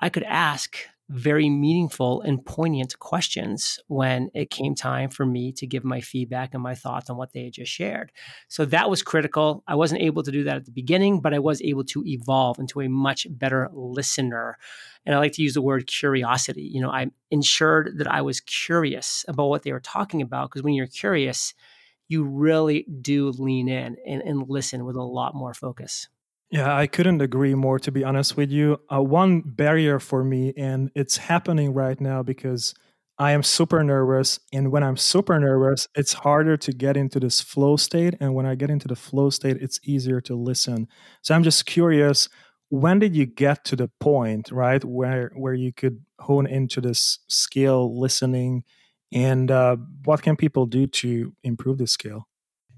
I 0.00 0.08
could 0.08 0.24
ask 0.24 0.76
very 1.08 1.48
meaningful 1.48 2.22
and 2.22 2.44
poignant 2.44 2.98
questions 2.98 3.78
when 3.86 4.28
it 4.34 4.50
came 4.50 4.74
time 4.74 5.08
for 5.08 5.24
me 5.24 5.52
to 5.52 5.66
give 5.68 5.84
my 5.84 6.00
feedback 6.00 6.52
and 6.52 6.62
my 6.62 6.74
thoughts 6.74 7.10
on 7.10 7.16
what 7.16 7.32
they 7.32 7.44
had 7.44 7.52
just 7.52 7.70
shared. 7.70 8.10
So 8.48 8.64
that 8.64 8.90
was 8.90 9.02
critical. 9.02 9.62
I 9.68 9.76
wasn't 9.76 10.02
able 10.02 10.24
to 10.24 10.32
do 10.32 10.42
that 10.44 10.56
at 10.56 10.64
the 10.64 10.72
beginning, 10.72 11.20
but 11.20 11.32
I 11.32 11.38
was 11.38 11.62
able 11.62 11.84
to 11.84 12.02
evolve 12.04 12.58
into 12.58 12.80
a 12.80 12.88
much 12.88 13.28
better 13.30 13.68
listener. 13.72 14.58
And 15.06 15.14
I 15.14 15.18
like 15.18 15.32
to 15.34 15.42
use 15.42 15.54
the 15.54 15.62
word 15.62 15.86
curiosity. 15.86 16.62
You 16.62 16.80
know, 16.80 16.90
I 16.90 17.12
ensured 17.30 17.98
that 17.98 18.10
I 18.10 18.22
was 18.22 18.40
curious 18.40 19.24
about 19.28 19.48
what 19.48 19.62
they 19.62 19.72
were 19.72 19.80
talking 19.80 20.22
about 20.22 20.50
because 20.50 20.62
when 20.62 20.74
you're 20.74 20.88
curious, 20.88 21.54
you 22.12 22.24
really 22.24 22.86
do 23.00 23.30
lean 23.30 23.68
in 23.68 23.96
and, 24.06 24.22
and 24.22 24.48
listen 24.48 24.84
with 24.84 24.96
a 24.96 25.02
lot 25.02 25.34
more 25.34 25.54
focus. 25.54 26.08
Yeah, 26.50 26.76
I 26.76 26.86
couldn't 26.86 27.22
agree 27.22 27.54
more, 27.54 27.78
to 27.78 27.90
be 27.90 28.04
honest 28.04 28.36
with 28.36 28.50
you. 28.50 28.78
Uh, 28.92 29.02
one 29.02 29.40
barrier 29.40 29.98
for 29.98 30.22
me, 30.22 30.52
and 30.54 30.90
it's 30.94 31.16
happening 31.16 31.72
right 31.72 31.98
now 31.98 32.22
because 32.22 32.74
I 33.18 33.32
am 33.32 33.42
super 33.42 33.82
nervous. 33.82 34.38
And 34.52 34.70
when 34.70 34.82
I'm 34.82 34.98
super 34.98 35.40
nervous, 35.40 35.88
it's 35.94 36.12
harder 36.12 36.58
to 36.58 36.72
get 36.72 36.96
into 36.96 37.18
this 37.18 37.40
flow 37.40 37.76
state. 37.76 38.14
And 38.20 38.34
when 38.34 38.44
I 38.44 38.54
get 38.54 38.68
into 38.68 38.86
the 38.86 38.96
flow 38.96 39.30
state, 39.30 39.56
it's 39.62 39.80
easier 39.82 40.20
to 40.22 40.34
listen. 40.34 40.88
So 41.22 41.34
I'm 41.34 41.42
just 41.42 41.64
curious 41.64 42.28
when 42.68 42.98
did 42.98 43.14
you 43.14 43.26
get 43.26 43.64
to 43.66 43.76
the 43.76 43.90
point, 44.00 44.50
right, 44.50 44.82
where, 44.84 45.30
where 45.34 45.52
you 45.54 45.72
could 45.72 46.04
hone 46.20 46.46
into 46.46 46.80
this 46.80 47.18
skill 47.28 47.98
listening? 47.98 48.64
And 49.12 49.50
uh, 49.50 49.76
what 50.04 50.22
can 50.22 50.36
people 50.36 50.66
do 50.66 50.86
to 50.86 51.32
improve 51.42 51.78
this 51.78 51.92
skill? 51.92 52.26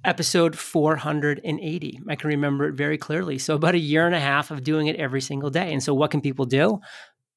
episode 0.05 0.57
480. 0.57 2.01
I 2.09 2.17
can 2.17 2.29
remember 2.29 2.69
it 2.69 2.75
very 2.75 2.99
clearly. 2.99 3.39
So, 3.39 3.55
about 3.55 3.75
a 3.75 3.79
year 3.79 4.07
and 4.07 4.15
a 4.15 4.21
half 4.21 4.51
of 4.51 4.63
doing 4.63 4.87
it 4.87 4.97
every 4.97 5.21
single 5.21 5.51
day. 5.51 5.73
And 5.73 5.83
so, 5.83 5.95
what 5.95 6.11
can 6.11 6.21
people 6.21 6.45
do? 6.45 6.81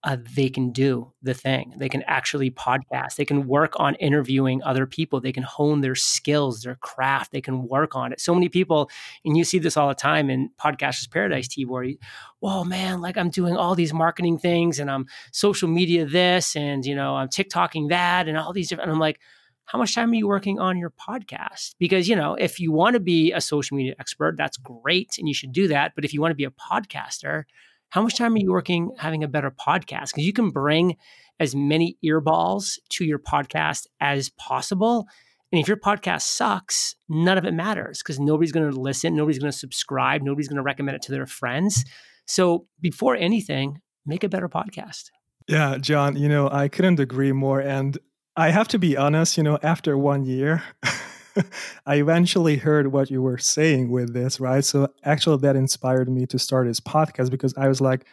Uh, 0.03 0.17
they 0.35 0.47
can 0.47 0.71
do 0.71 1.11
the 1.23 1.33
thing. 1.33 1.73
They 1.77 1.89
can 1.89 2.03
actually 2.03 2.51
podcast. 2.51 3.15
They 3.15 3.25
can 3.25 3.47
work 3.47 3.73
on 3.77 3.95
interviewing 3.95 4.61
other 4.63 4.85
people. 4.85 5.19
They 5.19 5.31
can 5.31 5.43
hone 5.43 5.81
their 5.81 5.95
skills, 5.95 6.61
their 6.61 6.75
craft. 6.75 7.31
They 7.31 7.41
can 7.41 7.67
work 7.67 7.95
on 7.95 8.13
it. 8.13 8.21
So 8.21 8.33
many 8.33 8.47
people, 8.47 8.89
and 9.25 9.35
you 9.35 9.43
see 9.43 9.57
this 9.59 9.75
all 9.75 9.89
the 9.89 9.95
time 9.95 10.29
in 10.29 10.51
Podcasters 10.61 11.09
Paradise, 11.09 11.47
Tibor. 11.47 11.97
Whoa, 12.39 12.63
man! 12.63 13.01
Like 13.01 13.17
I'm 13.17 13.29
doing 13.31 13.57
all 13.57 13.73
these 13.73 13.91
marketing 13.91 14.37
things, 14.37 14.79
and 14.79 14.89
I'm 14.89 15.07
social 15.31 15.67
media 15.67 16.05
this, 16.05 16.55
and 16.55 16.85
you 16.85 16.95
know 16.95 17.15
I'm 17.15 17.27
TikToking 17.27 17.89
that, 17.89 18.27
and 18.27 18.37
all 18.37 18.53
these 18.53 18.69
different. 18.69 18.89
And 18.89 18.95
I'm 18.95 19.01
like, 19.01 19.19
how 19.67 19.77
much 19.77 19.93
time 19.93 20.11
are 20.11 20.15
you 20.15 20.27
working 20.27 20.59
on 20.59 20.77
your 20.77 20.91
podcast? 20.91 21.75
Because, 21.77 22.07
you 22.07 22.15
know, 22.15 22.35
if 22.35 22.57
you 22.57 22.71
want 22.71 22.93
to 22.93 23.01
be 23.01 23.33
a 23.33 23.41
social 23.41 23.75
media 23.75 23.95
expert, 23.99 24.37
that's 24.37 24.55
great 24.55 25.17
and 25.17 25.27
you 25.27 25.33
should 25.33 25.51
do 25.51 25.67
that. 25.67 25.91
But 25.93 26.05
if 26.05 26.13
you 26.13 26.21
want 26.21 26.31
to 26.31 26.35
be 26.35 26.45
a 26.45 26.51
podcaster, 26.51 27.43
how 27.89 28.01
much 28.01 28.17
time 28.17 28.33
are 28.33 28.37
you 28.37 28.51
working 28.51 28.91
having 28.97 29.23
a 29.23 29.27
better 29.27 29.51
podcast? 29.51 30.09
Because 30.09 30.25
you 30.25 30.33
can 30.33 30.49
bring 30.49 30.97
as 31.39 31.55
many 31.55 31.97
earballs 32.03 32.79
to 32.89 33.05
your 33.05 33.19
podcast 33.19 33.87
as 33.99 34.29
possible. 34.29 35.07
And 35.51 35.61
if 35.61 35.67
your 35.67 35.77
podcast 35.77 36.23
sucks, 36.23 36.95
none 37.07 37.37
of 37.37 37.45
it 37.45 37.53
matters 37.53 37.99
because 37.99 38.19
nobody's 38.19 38.51
going 38.51 38.69
to 38.69 38.79
listen, 38.79 39.15
nobody's 39.15 39.39
going 39.39 39.51
to 39.51 39.57
subscribe, 39.57 40.21
nobody's 40.21 40.47
going 40.47 40.57
to 40.57 40.63
recommend 40.63 40.95
it 40.95 41.01
to 41.03 41.11
their 41.11 41.25
friends. 41.25 41.85
So 42.25 42.67
before 42.81 43.15
anything, 43.15 43.81
make 44.05 44.23
a 44.23 44.29
better 44.29 44.49
podcast. 44.49 45.11
Yeah, 45.47 45.77
John, 45.77 46.17
you 46.17 46.27
know, 46.27 46.49
I 46.49 46.67
couldn't 46.67 46.99
agree 46.99 47.31
more. 47.31 47.61
And 47.61 47.97
I 48.35 48.49
have 48.49 48.67
to 48.69 48.79
be 48.79 48.97
honest, 48.97 49.37
you 49.37 49.43
know, 49.43 49.57
after 49.63 49.97
one 49.97 50.25
year, 50.25 50.63
I 51.85 51.95
eventually 51.95 52.57
heard 52.57 52.91
what 52.91 53.09
you 53.09 53.21
were 53.21 53.37
saying 53.37 53.91
with 53.91 54.13
this, 54.13 54.39
right? 54.39 54.63
So 54.63 54.89
actually, 55.03 55.37
that 55.37 55.55
inspired 55.55 56.09
me 56.09 56.25
to 56.27 56.39
start 56.39 56.67
this 56.67 56.79
podcast 56.79 57.31
because 57.31 57.53
I 57.57 57.67
was 57.67 57.81
like, 57.81 58.05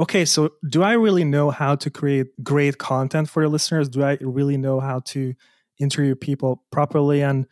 okay, 0.00 0.24
so 0.24 0.50
do 0.68 0.82
I 0.82 0.92
really 0.92 1.24
know 1.24 1.50
how 1.50 1.76
to 1.76 1.90
create 1.90 2.28
great 2.42 2.78
content 2.78 3.28
for 3.28 3.42
the 3.42 3.48
listeners? 3.48 3.88
Do 3.88 4.02
I 4.02 4.18
really 4.20 4.56
know 4.56 4.80
how 4.80 5.00
to 5.06 5.34
interview 5.78 6.14
people 6.14 6.64
properly? 6.70 7.22
And 7.22 7.46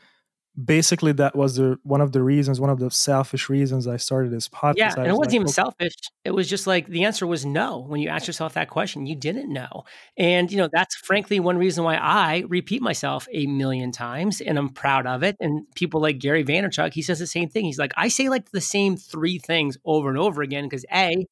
basically 0.62 1.12
that 1.12 1.34
was 1.34 1.56
the 1.56 1.78
one 1.82 2.02
of 2.02 2.12
the 2.12 2.22
reasons 2.22 2.60
one 2.60 2.68
of 2.68 2.78
the 2.78 2.90
selfish 2.90 3.48
reasons 3.48 3.86
i 3.86 3.96
started 3.96 4.30
this 4.30 4.48
podcast. 4.48 4.74
Yeah 4.76 4.92
and 4.98 5.06
it 5.06 5.12
wasn't 5.12 5.26
like, 5.26 5.34
even 5.34 5.46
okay. 5.46 5.52
selfish. 5.52 5.94
It 6.24 6.32
was 6.32 6.48
just 6.48 6.66
like 6.66 6.86
the 6.86 7.04
answer 7.04 7.26
was 7.26 7.46
no. 7.46 7.78
When 7.80 8.00
you 8.00 8.08
asked 8.10 8.26
yourself 8.26 8.54
that 8.54 8.68
question 8.68 9.06
you 9.06 9.16
didn't 9.16 9.50
know. 9.50 9.84
And 10.18 10.52
you 10.52 10.58
know 10.58 10.68
that's 10.70 10.94
frankly 10.94 11.40
one 11.40 11.56
reason 11.56 11.84
why 11.84 11.96
i 11.96 12.44
repeat 12.48 12.82
myself 12.82 13.26
a 13.32 13.46
million 13.46 13.92
times 13.92 14.42
and 14.42 14.58
i'm 14.58 14.68
proud 14.68 15.06
of 15.06 15.22
it. 15.22 15.36
And 15.40 15.64
people 15.74 16.02
like 16.02 16.18
gary 16.18 16.44
vaynerchuk 16.44 16.92
he 16.92 17.02
says 17.02 17.18
the 17.18 17.26
same 17.26 17.48
thing. 17.48 17.64
He's 17.64 17.78
like 17.78 17.92
i 17.96 18.08
say 18.08 18.28
like 18.28 18.50
the 18.50 18.60
same 18.60 18.96
three 18.96 19.38
things 19.38 19.78
over 19.86 20.10
and 20.10 20.18
over 20.18 20.42
again 20.42 20.64
because 20.64 20.84
a 20.92 21.26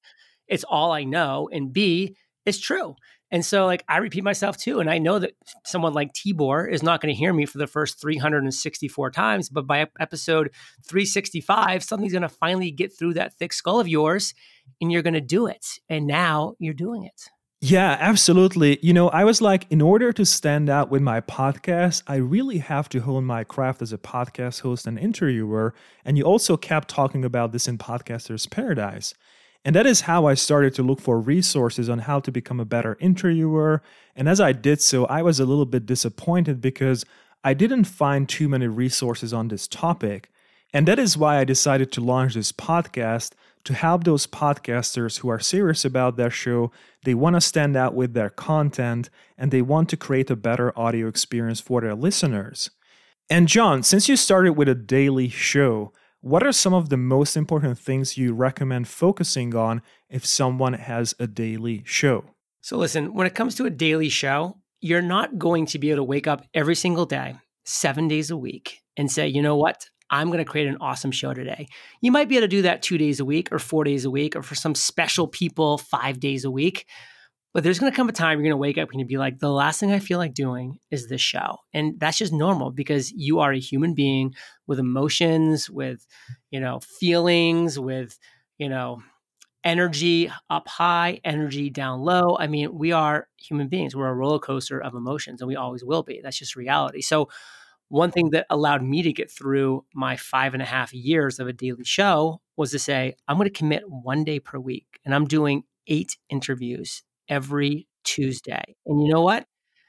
it's 0.49 0.65
all 0.65 0.93
i 0.93 1.05
know 1.05 1.49
and 1.53 1.73
b 1.73 2.17
it's 2.47 2.59
true 2.59 2.97
and 3.31 3.45
so, 3.45 3.67
like, 3.67 3.85
I 3.89 3.99
repeat 3.99 4.25
myself 4.25 4.57
too. 4.57 4.81
And 4.81 4.91
I 4.91 4.99
know 4.99 5.19
that 5.19 5.33
someone 5.65 5.93
like 5.93 6.13
Tibor 6.13 6.71
is 6.71 6.83
not 6.83 7.01
going 7.01 7.15
to 7.15 7.19
hear 7.19 7.33
me 7.33 7.47
for 7.47 7.59
the 7.59 7.67
first 7.67 8.01
364 8.01 9.11
times, 9.11 9.49
but 9.49 9.67
by 9.67 9.87
episode 10.01 10.51
365, 10.87 11.85
something's 11.85 12.13
going 12.13 12.23
to 12.23 12.29
finally 12.29 12.71
get 12.71 12.97
through 12.97 13.15
that 13.15 13.35
thick 13.35 13.53
skull 13.53 13.79
of 13.79 13.89
yours 13.89 14.35
and 14.81 14.91
you're 14.91 15.03
going 15.03 15.15
to 15.15 15.21
do 15.21 15.47
it. 15.47 15.79
And 15.89 16.07
now 16.07 16.55
you're 16.59 16.75
doing 16.75 17.05
it. 17.05 17.31
Yeah, 17.63 17.99
absolutely. 18.01 18.79
You 18.81 18.95
know, 18.95 19.11
I 19.11 19.25
was 19.25 19.43
like, 19.43 19.67
in 19.69 19.83
order 19.83 20.15
to 20.15 20.25
stand 20.25 20.71
out 20.71 20.91
with 20.91 21.03
my 21.03 21.21
podcast, 21.21 22.03
I 22.07 22.17
really 22.17 22.57
have 22.59 22.89
to 22.89 23.01
hone 23.01 23.27
my 23.27 23.45
craft 23.45 23.83
as 23.83 23.93
a 23.93 23.99
podcast 23.99 24.63
host 24.63 24.87
and 24.87 24.99
interviewer. 24.99 25.75
And 26.03 26.17
you 26.17 26.25
also 26.25 26.57
kept 26.57 26.89
talking 26.89 27.23
about 27.23 27.53
this 27.53 27.69
in 27.69 27.77
Podcasters 27.77 28.51
Paradise. 28.51 29.13
And 29.65 29.77
that 29.77 29.87
is 29.87 30.03
how 30.03 30.27
I 30.27 30.35
started 30.35 30.75
to 30.77 30.83
look 30.83 31.01
for 31.01 31.21
resources 31.21 31.89
on 31.89 32.01
how 32.01 32.21
to 32.21 32.33
become 32.33 32.61
a 32.61 32.65
better 32.65 32.97
interviewer. 32.99 33.83
And 34.17 34.29
as 34.29 34.41
I 34.41 34.53
did 34.53 34.81
so, 34.81 35.05
I 35.07 35.23
was 35.23 35.39
a 35.39 35.45
little 35.45 35.67
bit 35.67 35.87
disappointed 35.87 36.61
because 36.61 37.05
I 37.45 37.55
didn't 37.55 37.85
find 37.85 38.29
too 38.29 38.49
many 38.49 38.69
resources 38.69 39.33
on 39.35 39.49
this 39.49 39.69
topic. 39.69 40.31
And 40.73 40.89
that 40.89 40.99
is 40.99 41.17
why 41.17 41.39
I 41.39 41.45
decided 41.45 41.93
to 41.93 42.01
launch 42.01 42.35
this 42.35 42.53
podcast 42.53 43.33
to 43.65 43.75
help 43.75 44.05
those 44.05 44.27
podcasters 44.27 45.19
who 45.19 45.29
are 45.29 45.39
serious 45.39 45.85
about 45.85 46.17
their 46.17 46.31
show. 46.31 46.71
They 47.05 47.15
want 47.15 47.37
to 47.37 47.41
stand 47.41 47.77
out 47.77 47.95
with 47.95 48.15
their 48.15 48.31
content 48.31 49.11
and 49.37 49.51
they 49.51 49.63
want 49.63 49.89
to 49.91 49.97
create 49.97 50.31
a 50.31 50.37
better 50.37 50.79
audio 50.79 51.09
experience 51.09 51.61
for 51.61 51.81
their 51.83 51.95
listeners. 51.95 52.71
And 53.29 53.49
John, 53.49 53.83
since 53.83 54.09
you 54.09 54.17
started 54.17 54.55
with 54.55 54.69
a 54.69 54.75
daily 54.75 55.29
show, 55.29 55.93
what 56.21 56.47
are 56.47 56.53
some 56.53 56.75
of 56.75 56.91
the 56.91 56.97
most 56.97 57.37
important 57.37 57.79
things 57.79 58.19
you 58.19 58.35
recommend 58.35 58.89
focusing 58.89 59.55
on 59.55 59.81
if 60.09 60.27
someone 60.27 60.75
has 60.75 61.15
a 61.19 61.27
daily 61.27 61.83
show? 61.87 62.25
So, 62.61 62.77
listen, 62.77 63.15
when 63.15 63.27
it 63.27 63.35
comes 63.35 63.55
to 63.55 63.65
a 63.65 63.71
daily 63.71 64.11
show, 64.11 64.59
you're 64.81 65.03
not 65.03 65.39
going 65.39 65.67
to 65.67 65.79
be 65.79 65.91
able 65.91 65.99
to 65.99 66.05
wake 66.05 66.27
up 66.27 66.45
every 66.53 66.75
single 66.75 67.07
day, 67.07 67.37
seven 67.65 68.07
days 68.07 68.31
a 68.31 68.37
week, 68.37 68.81
and 68.97 69.11
say, 69.11 69.29
you 69.29 69.41
know 69.41 69.57
what? 69.57 69.87
I'm 70.11 70.27
going 70.27 70.39
to 70.39 70.45
create 70.45 70.67
an 70.67 70.77
awesome 70.81 71.13
show 71.13 71.33
today. 71.33 71.69
You 72.03 72.13
might 72.13 72.29
be 72.29 72.37
able 72.37 72.45
to 72.45 72.49
do 72.49 72.63
that 72.63 72.83
two 72.83 72.99
days 72.99 73.21
a 73.21 73.25
week 73.25 73.49
or 73.53 73.59
four 73.59 73.85
days 73.85 74.05
a 74.05 74.11
week, 74.11 74.37
or 74.37 74.43
for 74.43 74.55
some 74.55 74.75
special 74.75 75.27
people, 75.27 75.79
five 75.79 76.21
days 76.21 76.45
a 76.45 76.51
week. 76.51 76.87
But 77.53 77.65
there's 77.65 77.81
going 77.81 77.91
to 77.91 77.97
come 77.97 78.09
a 78.09 78.13
time 78.13 78.39
you're 78.39 78.45
going 78.45 78.51
to 78.51 78.57
wake 78.57 78.79
up 78.79 78.91
and 78.91 79.01
you 79.01 79.07
be 79.07 79.19
like, 79.19 79.41
the 79.41 79.51
last 79.51 79.81
thing 79.81 79.91
I 79.91 79.99
feel 79.99 80.19
like 80.19 80.35
doing 80.35 80.79
is 80.91 81.09
this 81.09 81.21
show. 81.21 81.59
And 81.75 81.99
that's 81.99 82.19
just 82.19 82.33
normal 82.33 82.71
because 82.71 83.11
you 83.11 83.41
are 83.41 83.53
a 83.53 83.59
human 83.59 83.95
being 83.95 84.35
with 84.69 84.79
emotions, 84.79 85.69
with, 85.69 86.07
you 86.51 86.61
know, 86.61 86.79
feelings, 87.01 87.77
with, 87.77 88.17
you 88.59 88.69
know, 88.69 89.03
energy 89.65 90.31
up 90.49 90.69
high, 90.69 91.21
energy 91.25 91.71
down 91.71 92.01
low. 92.01 92.37
I 92.39 92.47
mean, 92.47 92.73
we 92.73 92.93
are 92.93 93.29
human 93.37 93.69
beings. 93.69 93.97
We're 93.97 94.09
a 94.09 94.15
roller 94.15 94.39
coaster 94.39 94.81
of 94.81 94.95
emotions 94.95 95.41
and 95.41 95.49
we 95.49 95.57
always 95.57 95.85
will 95.85 96.05
be. 96.05 96.21
That's 96.23 96.39
just 96.39 96.57
reality. 96.57 97.01
So, 97.01 97.29
one 97.89 98.13
thing 98.13 98.31
that 98.31 98.47
allowed 98.51 98.85
me 98.85 99.03
to 99.03 99.13
get 99.13 99.33
through 99.33 99.85
my 99.93 100.17
five 100.17 100.55
and 100.55 100.63
a 100.63 100.67
half 100.67 100.95
years 100.95 101.41
of 101.41 101.49
a 101.49 101.53
daily 101.53 101.83
show 101.83 102.41
was 102.57 102.71
to 102.71 102.79
say, 102.79 103.17
I'm 103.27 103.37
going 103.37 103.49
to 103.49 103.59
commit 103.59 103.83
one 103.89 104.23
day 104.23 104.39
per 104.39 104.61
week 104.61 105.01
and 105.05 105.13
I'm 105.13 105.25
doing 105.25 105.65
eight 105.89 106.17
interviews 106.29 107.03
every 107.31 107.87
Tuesday. 108.05 108.77
And 108.85 109.03
you 109.03 109.11
know 109.11 109.23
what? 109.23 109.47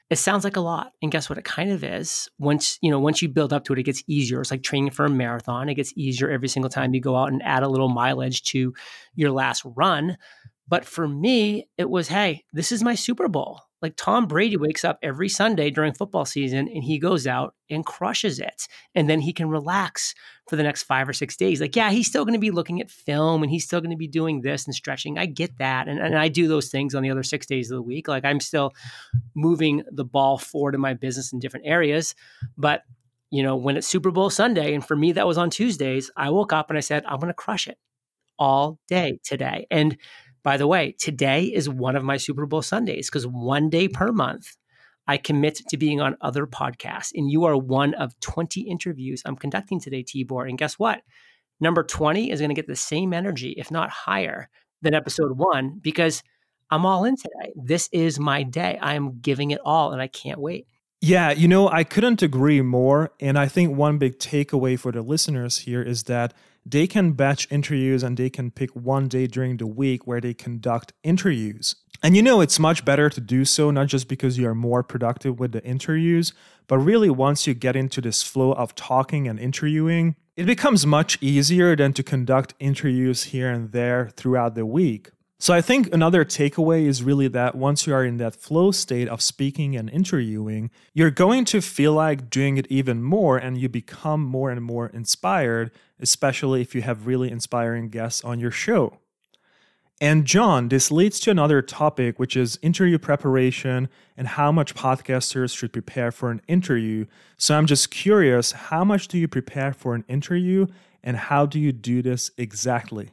It 0.08 0.16
sounds 0.16 0.44
like 0.44 0.56
a 0.56 0.60
lot. 0.60 0.92
And 1.00 1.10
guess 1.10 1.30
what? 1.30 1.38
It 1.38 1.44
kind 1.44 1.70
of 1.70 1.82
is. 1.82 2.28
Once, 2.38 2.78
you 2.82 2.90
know, 2.90 2.98
once 2.98 3.22
you 3.22 3.28
build 3.28 3.52
up 3.52 3.64
to 3.64 3.72
it, 3.72 3.78
it 3.78 3.84
gets 3.84 4.02
easier. 4.06 4.40
It's 4.40 4.50
like 4.50 4.62
training 4.62 4.90
for 4.90 5.06
a 5.06 5.10
marathon. 5.10 5.68
It 5.68 5.74
gets 5.74 5.92
easier 5.96 6.30
every 6.30 6.48
single 6.48 6.70
time 6.70 6.94
you 6.94 7.00
go 7.00 7.16
out 7.16 7.32
and 7.32 7.42
add 7.42 7.62
a 7.62 7.68
little 7.68 7.88
mileage 7.88 8.42
to 8.44 8.74
your 9.14 9.30
last 9.30 9.62
run. 9.64 10.16
But 10.68 10.84
for 10.84 11.08
me, 11.08 11.68
it 11.78 11.88
was, 11.88 12.08
hey, 12.08 12.44
this 12.52 12.72
is 12.72 12.82
my 12.82 12.94
Super 12.94 13.28
Bowl. 13.28 13.60
Like 13.82 13.94
Tom 13.96 14.26
Brady 14.26 14.56
wakes 14.56 14.84
up 14.84 14.98
every 15.02 15.28
Sunday 15.28 15.70
during 15.70 15.92
football 15.92 16.24
season 16.24 16.68
and 16.68 16.84
he 16.84 16.98
goes 16.98 17.26
out 17.26 17.54
and 17.68 17.84
crushes 17.84 18.38
it. 18.38 18.68
And 18.94 19.10
then 19.10 19.20
he 19.20 19.32
can 19.32 19.48
relax 19.48 20.14
for 20.48 20.56
the 20.56 20.62
next 20.62 20.84
five 20.84 21.08
or 21.08 21.12
six 21.12 21.36
days. 21.36 21.60
Like, 21.60 21.74
yeah, 21.74 21.90
he's 21.90 22.06
still 22.06 22.24
going 22.24 22.34
to 22.34 22.40
be 22.40 22.50
looking 22.52 22.80
at 22.80 22.90
film 22.90 23.42
and 23.42 23.50
he's 23.50 23.64
still 23.64 23.80
going 23.80 23.90
to 23.90 23.96
be 23.96 24.08
doing 24.08 24.40
this 24.40 24.66
and 24.66 24.74
stretching. 24.74 25.18
I 25.18 25.26
get 25.26 25.58
that. 25.58 25.88
And, 25.88 25.98
and 25.98 26.16
I 26.16 26.28
do 26.28 26.46
those 26.46 26.68
things 26.68 26.94
on 26.94 27.02
the 27.02 27.10
other 27.10 27.22
six 27.22 27.46
days 27.46 27.70
of 27.70 27.76
the 27.76 27.82
week. 27.82 28.08
Like, 28.08 28.24
I'm 28.24 28.40
still 28.40 28.72
moving 29.34 29.82
the 29.90 30.04
ball 30.04 30.38
forward 30.38 30.74
in 30.74 30.80
my 30.80 30.94
business 30.94 31.32
in 31.32 31.40
different 31.40 31.66
areas. 31.66 32.14
But, 32.56 32.82
you 33.30 33.42
know, 33.42 33.56
when 33.56 33.76
it's 33.76 33.88
Super 33.88 34.10
Bowl 34.10 34.30
Sunday, 34.30 34.74
and 34.74 34.86
for 34.86 34.94
me, 34.94 35.12
that 35.12 35.26
was 35.26 35.38
on 35.38 35.50
Tuesdays, 35.50 36.10
I 36.16 36.30
woke 36.30 36.52
up 36.52 36.70
and 36.70 36.76
I 36.76 36.82
said, 36.82 37.04
I'm 37.06 37.18
going 37.18 37.28
to 37.28 37.34
crush 37.34 37.66
it 37.66 37.78
all 38.38 38.78
day 38.88 39.18
today. 39.24 39.66
And 39.70 39.96
by 40.44 40.56
the 40.56 40.66
way, 40.66 40.94
today 40.98 41.44
is 41.44 41.68
one 41.68 41.96
of 41.96 42.04
my 42.04 42.16
Super 42.16 42.46
Bowl 42.46 42.62
Sundays 42.62 43.08
because 43.08 43.26
one 43.26 43.70
day 43.70 43.88
per 43.88 44.12
month, 44.12 44.56
I 45.06 45.16
commit 45.16 45.60
to 45.68 45.76
being 45.76 46.00
on 46.00 46.16
other 46.20 46.46
podcasts. 46.46 47.10
And 47.14 47.30
you 47.30 47.44
are 47.44 47.56
one 47.56 47.94
of 47.94 48.18
20 48.20 48.60
interviews 48.62 49.22
I'm 49.24 49.36
conducting 49.36 49.80
today, 49.80 50.04
Tibor. 50.04 50.48
And 50.48 50.58
guess 50.58 50.78
what? 50.78 51.02
Number 51.60 51.82
20 51.82 52.30
is 52.30 52.40
going 52.40 52.50
to 52.50 52.54
get 52.54 52.66
the 52.66 52.76
same 52.76 53.12
energy, 53.12 53.54
if 53.56 53.70
not 53.70 53.90
higher, 53.90 54.48
than 54.80 54.94
episode 54.94 55.38
one 55.38 55.78
because 55.80 56.22
I'm 56.70 56.86
all 56.86 57.04
in 57.04 57.16
today. 57.16 57.52
This 57.54 57.88
is 57.92 58.18
my 58.18 58.42
day. 58.42 58.78
I 58.80 58.94
am 58.94 59.20
giving 59.20 59.50
it 59.52 59.60
all 59.64 59.92
and 59.92 60.02
I 60.02 60.08
can't 60.08 60.40
wait. 60.40 60.66
Yeah, 61.00 61.30
you 61.32 61.48
know, 61.48 61.68
I 61.68 61.84
couldn't 61.84 62.22
agree 62.22 62.62
more. 62.62 63.12
And 63.20 63.38
I 63.38 63.46
think 63.46 63.76
one 63.76 63.98
big 63.98 64.18
takeaway 64.18 64.78
for 64.78 64.92
the 64.92 65.02
listeners 65.02 65.58
here 65.58 65.82
is 65.82 66.04
that 66.04 66.32
they 66.64 66.86
can 66.86 67.12
batch 67.12 67.50
interviews 67.50 68.02
and 68.02 68.16
they 68.16 68.30
can 68.30 68.50
pick 68.50 68.70
one 68.70 69.08
day 69.08 69.26
during 69.26 69.56
the 69.56 69.66
week 69.66 70.06
where 70.06 70.20
they 70.20 70.34
conduct 70.34 70.92
interviews. 71.02 71.74
And 72.02 72.16
you 72.16 72.22
know, 72.22 72.40
it's 72.40 72.58
much 72.58 72.84
better 72.84 73.10
to 73.10 73.20
do 73.20 73.44
so, 73.44 73.70
not 73.70 73.88
just 73.88 74.08
because 74.08 74.38
you 74.38 74.48
are 74.48 74.54
more 74.54 74.82
productive 74.82 75.38
with 75.38 75.52
the 75.52 75.64
interviews, 75.64 76.32
but 76.66 76.78
really 76.78 77.10
once 77.10 77.46
you 77.46 77.54
get 77.54 77.76
into 77.76 78.00
this 78.00 78.22
flow 78.22 78.52
of 78.52 78.74
talking 78.74 79.28
and 79.28 79.38
interviewing, 79.38 80.16
it 80.36 80.46
becomes 80.46 80.86
much 80.86 81.18
easier 81.20 81.76
than 81.76 81.92
to 81.92 82.02
conduct 82.02 82.54
interviews 82.58 83.24
here 83.24 83.50
and 83.50 83.72
there 83.72 84.10
throughout 84.16 84.54
the 84.54 84.64
week. 84.64 85.10
So 85.42 85.52
I 85.52 85.60
think 85.60 85.92
another 85.92 86.24
takeaway 86.24 86.86
is 86.86 87.02
really 87.02 87.26
that 87.26 87.56
once 87.56 87.84
you 87.84 87.92
are 87.92 88.04
in 88.04 88.18
that 88.18 88.36
flow 88.36 88.70
state 88.70 89.08
of 89.08 89.20
speaking 89.20 89.74
and 89.74 89.90
interviewing, 89.90 90.70
you're 90.94 91.10
going 91.10 91.44
to 91.46 91.60
feel 91.60 91.94
like 91.94 92.30
doing 92.30 92.58
it 92.58 92.68
even 92.70 93.02
more 93.02 93.38
and 93.38 93.58
you 93.58 93.68
become 93.68 94.22
more 94.22 94.52
and 94.52 94.62
more 94.62 94.86
inspired, 94.86 95.72
especially 95.98 96.60
if 96.60 96.76
you 96.76 96.82
have 96.82 97.08
really 97.08 97.28
inspiring 97.28 97.88
guests 97.88 98.22
on 98.22 98.38
your 98.38 98.52
show. 98.52 98.98
And 100.00 100.26
John, 100.26 100.68
this 100.68 100.92
leads 100.92 101.18
to 101.18 101.32
another 101.32 101.60
topic, 101.60 102.20
which 102.20 102.36
is 102.36 102.56
interview 102.62 103.00
preparation 103.00 103.88
and 104.16 104.28
how 104.28 104.52
much 104.52 104.76
podcasters 104.76 105.58
should 105.58 105.72
prepare 105.72 106.12
for 106.12 106.30
an 106.30 106.40
interview. 106.46 107.06
So 107.36 107.58
I'm 107.58 107.66
just 107.66 107.90
curious, 107.90 108.52
how 108.52 108.84
much 108.84 109.08
do 109.08 109.18
you 109.18 109.26
prepare 109.26 109.72
for 109.72 109.96
an 109.96 110.04
interview 110.06 110.68
and 111.02 111.16
how 111.16 111.46
do 111.46 111.58
you 111.58 111.72
do 111.72 112.00
this 112.00 112.30
exactly? 112.38 113.10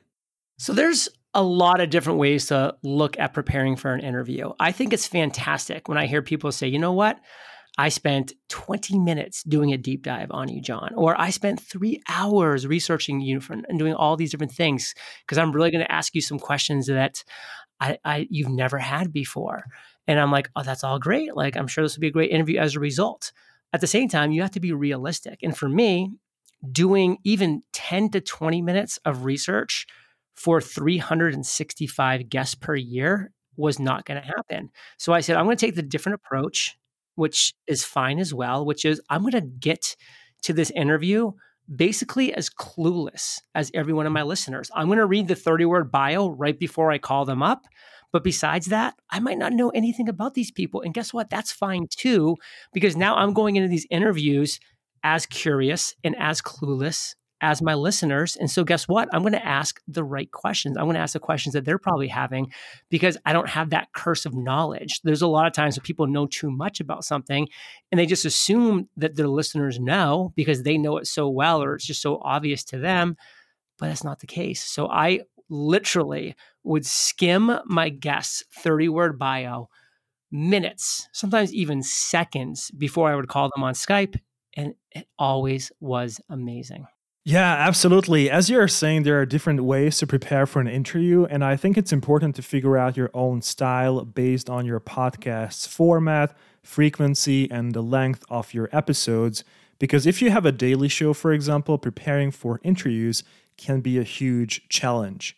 So 0.60 0.74
there's 0.74 1.10
a 1.34 1.44
lot 1.44 1.80
of 1.80 1.90
different 1.90 2.20
ways 2.20 2.48
to 2.48 2.76
look 2.84 3.18
at 3.20 3.34
preparing 3.34 3.76
for 3.76 3.94
an 3.94 4.02
interview. 4.02 4.52
I 4.60 4.72
think 4.72 4.94
it's 4.94 5.08
fantastic 5.08 5.88
when 5.88 5.98
I 5.98 6.08
hear 6.08 6.22
people 6.22 6.52
say, 6.52 6.68
you 6.68 6.80
know 6.80 6.94
what? 6.94 7.20
I 7.78 7.90
spent 7.90 8.34
20 8.50 9.00
minutes 9.00 9.44
doing 9.44 9.72
a 9.72 9.78
deep 9.78 10.04
dive 10.04 10.32
on 10.32 10.50
you, 10.50 10.62
John, 10.62 10.92
or 10.96 11.20
I 11.20 11.30
spent 11.30 11.62
three 11.62 12.02
hours 12.10 12.68
researching 12.68 13.22
you 13.22 13.42
and 13.50 13.80
doing 13.80 13.94
all 13.94 14.18
these 14.18 14.32
different 14.32 14.52
things 14.52 14.94
because 15.22 15.38
I'm 15.38 15.52
really 15.52 15.72
going 15.72 15.86
to 15.86 15.92
ask 15.92 16.14
you 16.14 16.22
some 16.22 16.40
questions 16.40 16.88
that 16.88 17.24
I, 17.80 17.98
I, 18.04 18.28
you've 18.30 18.50
never 18.50 18.80
had 18.80 19.14
before. 19.14 19.64
And 20.08 20.20
I'm 20.20 20.32
like, 20.32 20.50
oh, 20.56 20.64
that's 20.64 20.84
all 20.84 21.00
great. 21.00 21.36
Like, 21.36 21.56
I'm 21.56 21.68
sure 21.68 21.84
this 21.84 21.96
will 21.96 22.02
be 22.02 22.08
a 22.08 22.12
great 22.12 22.32
interview 22.32 22.60
as 22.60 22.76
a 22.76 22.80
result. 22.80 23.32
At 23.72 23.82
the 23.82 23.88
same 23.88 24.10
time, 24.10 24.32
you 24.32 24.42
have 24.42 24.52
to 24.52 24.60
be 24.60 24.74
realistic. 24.74 25.40
And 25.44 25.56
for 25.56 25.70
me, 25.70 26.12
doing 26.70 27.20
even 27.24 27.62
10 27.72 28.10
to 28.10 28.20
20 28.20 28.62
minutes 28.62 29.00
of 29.06 29.24
research 29.24 29.86
for 30.40 30.62
365 30.62 32.30
guests 32.30 32.56
per 32.56 32.74
year 32.74 33.34
was 33.58 33.78
not 33.78 34.06
going 34.06 34.22
to 34.22 34.26
happen. 34.26 34.70
So 34.98 35.12
I 35.12 35.20
said, 35.20 35.36
I'm 35.36 35.44
going 35.44 35.58
to 35.58 35.66
take 35.66 35.76
the 35.76 35.82
different 35.82 36.16
approach, 36.16 36.78
which 37.16 37.54
is 37.68 37.84
fine 37.84 38.20
as 38.20 38.34
well, 38.34 38.66
which 38.66 38.86
is 38.86 39.02
I'm 39.10 39.22
going 39.22 39.34
to 39.34 39.42
get 39.42 39.98
to 40.44 40.54
this 40.54 40.72
interview 40.72 41.34
basically 41.76 42.34
as 42.34 42.50
clueless 42.50 43.42
as 43.54 43.70
every 43.74 43.92
one 43.92 44.06
of 44.06 44.14
my 44.14 44.24
listeners. 44.24 44.72
I'm 44.74 44.88
going 44.88 45.00
to 45.00 45.06
read 45.06 45.28
the 45.28 45.36
30 45.36 45.66
word 45.66 45.92
bio 45.92 46.30
right 46.30 46.58
before 46.58 46.90
I 46.90 47.00
call 47.00 47.26
them 47.26 47.44
up. 47.44 47.66
But 48.14 48.24
besides 48.24 48.68
that, 48.68 48.96
I 49.10 49.20
might 49.20 49.38
not 49.38 49.52
know 49.52 49.70
anything 49.72 50.08
about 50.08 50.36
these 50.36 50.52
people. 50.52 50.82
And 50.82 50.94
guess 50.94 51.14
what? 51.14 51.30
That's 51.30 51.52
fine 51.52 51.88
too, 51.92 52.38
because 52.72 52.96
now 52.96 53.18
I'm 53.18 53.34
going 53.34 53.58
into 53.58 53.68
these 53.68 53.86
interviews 53.92 54.60
as 55.04 55.26
curious 55.26 55.96
and 56.02 56.16
as 56.18 56.42
clueless 56.42 57.16
as 57.42 57.62
my 57.62 57.74
listeners. 57.74 58.36
And 58.36 58.50
so, 58.50 58.64
guess 58.64 58.88
what? 58.88 59.10
I'm 59.14 59.22
going 59.22 59.34
to 59.34 59.46
ask 59.46 59.80
the 59.88 60.04
right 60.04 60.32
questions. 60.32 60.78
I'm 60.78 60.86
going 60.86 60.96
to 60.96 61.02
ask 61.02 61.14
the 61.14 61.20
questions 61.20 61.54
that 61.54 61.66
they're 61.66 61.78
probably 61.78 62.08
having 62.08 62.52
because 62.90 63.18
I 63.26 63.34
don't 63.34 63.50
have 63.50 63.70
that 63.70 63.90
curse 63.94 64.26
of 64.26 64.34
knowledge. 64.34 65.02
There's 65.04 65.22
a 65.22 65.28
lot 65.28 65.48
of 65.48 65.54
times 65.54 65.78
when 65.78 65.84
people 65.84 66.08
know 66.08 66.28
too 66.28 66.52
much 66.52 66.80
about 66.80 67.04
something 67.04 67.48
and 67.92 68.00
they 68.00 68.06
just 68.06 68.26
assume 68.26 68.90
that 68.98 69.16
their 69.16 69.28
listeners 69.28 69.80
know 69.80 70.34
because 70.36 70.64
they 70.64 70.78
know 70.78 70.98
it 70.98 71.08
so 71.08 71.30
well 71.30 71.64
or 71.64 71.76
it's 71.76 71.86
just 71.86 72.02
so 72.02 72.20
obvious 72.22 72.64
to 72.66 72.78
them. 72.78 73.16
But 73.78 73.88
that's 73.88 74.04
not 74.04 74.20
the 74.20 74.28
case. 74.28 74.64
So, 74.64 74.90
I 74.90 75.22
literally 75.50 76.36
would 76.64 76.86
skim 76.86 77.52
my 77.66 77.90
guest's 77.90 78.44
30 78.54 78.90
word 78.90 79.18
bio 79.18 79.70
minutes, 80.32 81.08
sometimes 81.12 81.54
even 81.54 81.82
seconds 81.82 82.72
before 82.72 83.12
I 83.12 83.16
would 83.16 83.28
call 83.28 83.50
them 83.56 83.64
on 83.64 83.74
Skype. 83.74 84.20
And 84.56 84.74
it 84.92 85.08
always 85.18 85.72
was 85.80 86.20
amazing. 86.30 86.86
Yeah, 87.26 87.54
absolutely. 87.54 88.30
As 88.30 88.50
you're 88.50 88.68
saying, 88.68 89.04
there 89.04 89.20
are 89.20 89.26
different 89.26 89.62
ways 89.64 89.98
to 90.00 90.08
prepare 90.08 90.46
for 90.48 90.62
an 90.62 90.68
interview, 90.68 91.26
and 91.26 91.44
I 91.44 91.56
think 91.58 91.78
it's 91.78 91.94
important 91.94 92.36
to 92.38 92.42
figure 92.42 92.78
out 92.78 92.98
your 92.98 93.12
own 93.14 93.42
style 93.42 94.04
based 94.06 94.50
on 94.50 94.66
your 94.66 94.80
podcast's 94.80 95.68
format, 95.68 96.36
frequency, 96.64 97.50
and 97.52 97.74
the 97.74 97.82
length 97.84 98.24
of 98.30 98.54
your 98.54 98.70
episodes. 98.72 99.44
Because 99.78 100.08
if 100.08 100.22
you 100.22 100.32
have 100.32 100.46
a 100.46 100.52
daily 100.52 100.88
show, 100.88 101.14
for 101.14 101.32
example, 101.32 101.78
preparing 101.78 102.32
for 102.32 102.60
interviews 102.64 103.24
can 103.58 103.82
be 103.82 103.98
a 103.98 104.04
huge 104.04 104.68
challenge. 104.70 105.38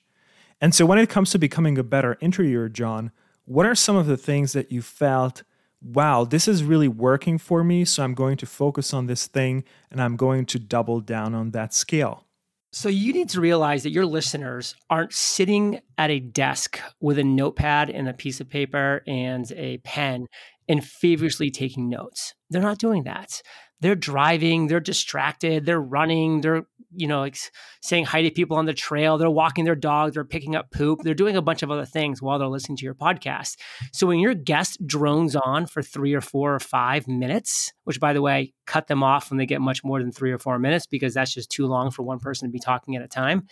And 0.61 0.73
so, 0.75 0.85
when 0.85 0.99
it 0.99 1.09
comes 1.09 1.31
to 1.31 1.39
becoming 1.39 1.77
a 1.77 1.83
better 1.83 2.17
interviewer, 2.21 2.69
John, 2.69 3.11
what 3.45 3.65
are 3.65 3.75
some 3.75 3.95
of 3.95 4.05
the 4.05 4.17
things 4.17 4.53
that 4.53 4.71
you 4.71 4.81
felt 4.81 5.43
wow, 5.81 6.23
this 6.23 6.47
is 6.47 6.63
really 6.63 6.87
working 6.87 7.37
for 7.37 7.63
me. 7.63 7.85
So 7.85 8.03
I'm 8.03 8.13
going 8.13 8.37
to 8.37 8.45
focus 8.45 8.93
on 8.93 9.07
this 9.07 9.27
thing 9.27 9.63
and 9.89 10.01
I'm 10.01 10.15
going 10.15 10.45
to 10.47 10.59
double 10.59 10.99
down 10.99 11.33
on 11.33 11.51
that 11.51 11.73
scale. 11.73 12.25
So 12.73 12.87
you 12.87 13.11
need 13.11 13.29
to 13.29 13.41
realize 13.41 13.83
that 13.83 13.91
your 13.91 14.05
listeners 14.05 14.75
aren't 14.89 15.13
sitting 15.13 15.81
at 15.97 16.09
a 16.09 16.19
desk 16.19 16.79
with 17.01 17.19
a 17.19 17.23
notepad 17.23 17.89
and 17.89 18.07
a 18.07 18.13
piece 18.13 18.39
of 18.39 18.49
paper 18.49 19.03
and 19.05 19.51
a 19.53 19.79
pen 19.79 20.27
and 20.69 20.85
feverishly 20.85 21.51
taking 21.51 21.89
notes. 21.89 22.33
They're 22.49 22.61
not 22.61 22.77
doing 22.77 23.03
that 23.03 23.41
they're 23.81 23.95
driving, 23.95 24.67
they're 24.67 24.79
distracted, 24.79 25.65
they're 25.65 25.81
running, 25.81 26.41
they're, 26.41 26.63
you 26.93 27.07
know, 27.07 27.19
like 27.19 27.37
saying 27.81 28.05
hi 28.05 28.21
to 28.21 28.31
people 28.31 28.57
on 28.57 28.65
the 28.65 28.73
trail, 28.73 29.17
they're 29.17 29.29
walking 29.29 29.65
their 29.65 29.75
dog, 29.75 30.13
they're 30.13 30.25
picking 30.25 30.55
up 30.55 30.71
poop, 30.71 30.99
they're 31.03 31.13
doing 31.13 31.35
a 31.35 31.41
bunch 31.41 31.63
of 31.63 31.71
other 31.71 31.85
things 31.85 32.21
while 32.21 32.39
they're 32.39 32.47
listening 32.47 32.77
to 32.77 32.85
your 32.85 32.95
podcast. 32.95 33.57
So 33.93 34.07
when 34.07 34.19
your 34.19 34.33
guest 34.33 34.85
drones 34.85 35.35
on 35.35 35.65
for 35.65 35.81
three 35.81 36.13
or 36.13 36.21
four 36.21 36.53
or 36.53 36.59
five 36.59 37.07
minutes, 37.07 37.73
which 37.83 37.99
by 37.99 38.13
the 38.13 38.21
way, 38.21 38.53
cut 38.65 38.87
them 38.87 39.03
off 39.03 39.29
when 39.29 39.37
they 39.37 39.45
get 39.45 39.61
much 39.61 39.83
more 39.83 40.01
than 40.01 40.11
three 40.11 40.31
or 40.31 40.37
four 40.37 40.59
minutes 40.59 40.85
because 40.85 41.13
that's 41.13 41.33
just 41.33 41.49
too 41.49 41.67
long 41.67 41.91
for 41.91 42.03
one 42.03 42.19
person 42.19 42.47
to 42.47 42.51
be 42.51 42.59
talking 42.59 42.95
at 42.95 43.01
a 43.01 43.07
time. 43.07 43.47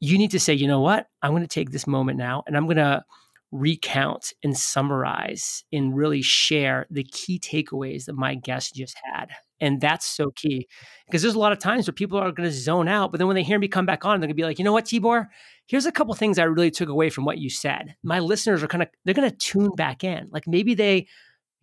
You 0.00 0.18
need 0.18 0.32
to 0.32 0.40
say, 0.40 0.54
you 0.54 0.66
know 0.66 0.80
what? 0.80 1.06
I'm 1.22 1.32
going 1.32 1.42
to 1.42 1.48
take 1.48 1.70
this 1.70 1.86
moment 1.86 2.18
now 2.18 2.42
and 2.46 2.56
I'm 2.56 2.64
going 2.64 2.76
to 2.76 3.04
recount 3.54 4.32
and 4.42 4.56
summarize 4.56 5.62
and 5.72 5.96
really 5.96 6.22
share 6.22 6.86
the 6.90 7.04
key 7.04 7.38
takeaways 7.38 8.06
that 8.06 8.14
my 8.16 8.34
guest 8.34 8.74
just 8.74 8.96
had. 9.12 9.30
And 9.60 9.80
that's 9.80 10.04
so 10.04 10.32
key 10.34 10.66
because 11.06 11.22
there's 11.22 11.36
a 11.36 11.38
lot 11.38 11.52
of 11.52 11.60
times 11.60 11.86
where 11.86 11.94
people 11.94 12.18
are 12.18 12.32
going 12.32 12.48
to 12.48 12.54
zone 12.54 12.88
out, 12.88 13.12
but 13.12 13.18
then 13.18 13.28
when 13.28 13.36
they 13.36 13.44
hear 13.44 13.60
me 13.60 13.68
come 13.68 13.86
back 13.86 14.04
on, 14.04 14.18
they're 14.18 14.26
going 14.26 14.36
to 14.36 14.40
be 14.40 14.42
like, 14.42 14.58
you 14.58 14.64
know 14.64 14.72
what, 14.72 14.86
Tibor, 14.86 15.28
here's 15.66 15.86
a 15.86 15.92
couple 15.92 16.12
things 16.14 16.38
I 16.38 16.44
really 16.44 16.72
took 16.72 16.88
away 16.88 17.10
from 17.10 17.24
what 17.24 17.38
you 17.38 17.48
said. 17.48 17.94
My 18.02 18.18
listeners 18.18 18.62
are 18.64 18.66
kind 18.68 18.82
of, 18.82 18.88
they're 19.04 19.14
going 19.14 19.30
to 19.30 19.36
tune 19.36 19.70
back 19.76 20.02
in. 20.02 20.28
Like 20.32 20.48
maybe 20.48 20.74
they, 20.74 21.06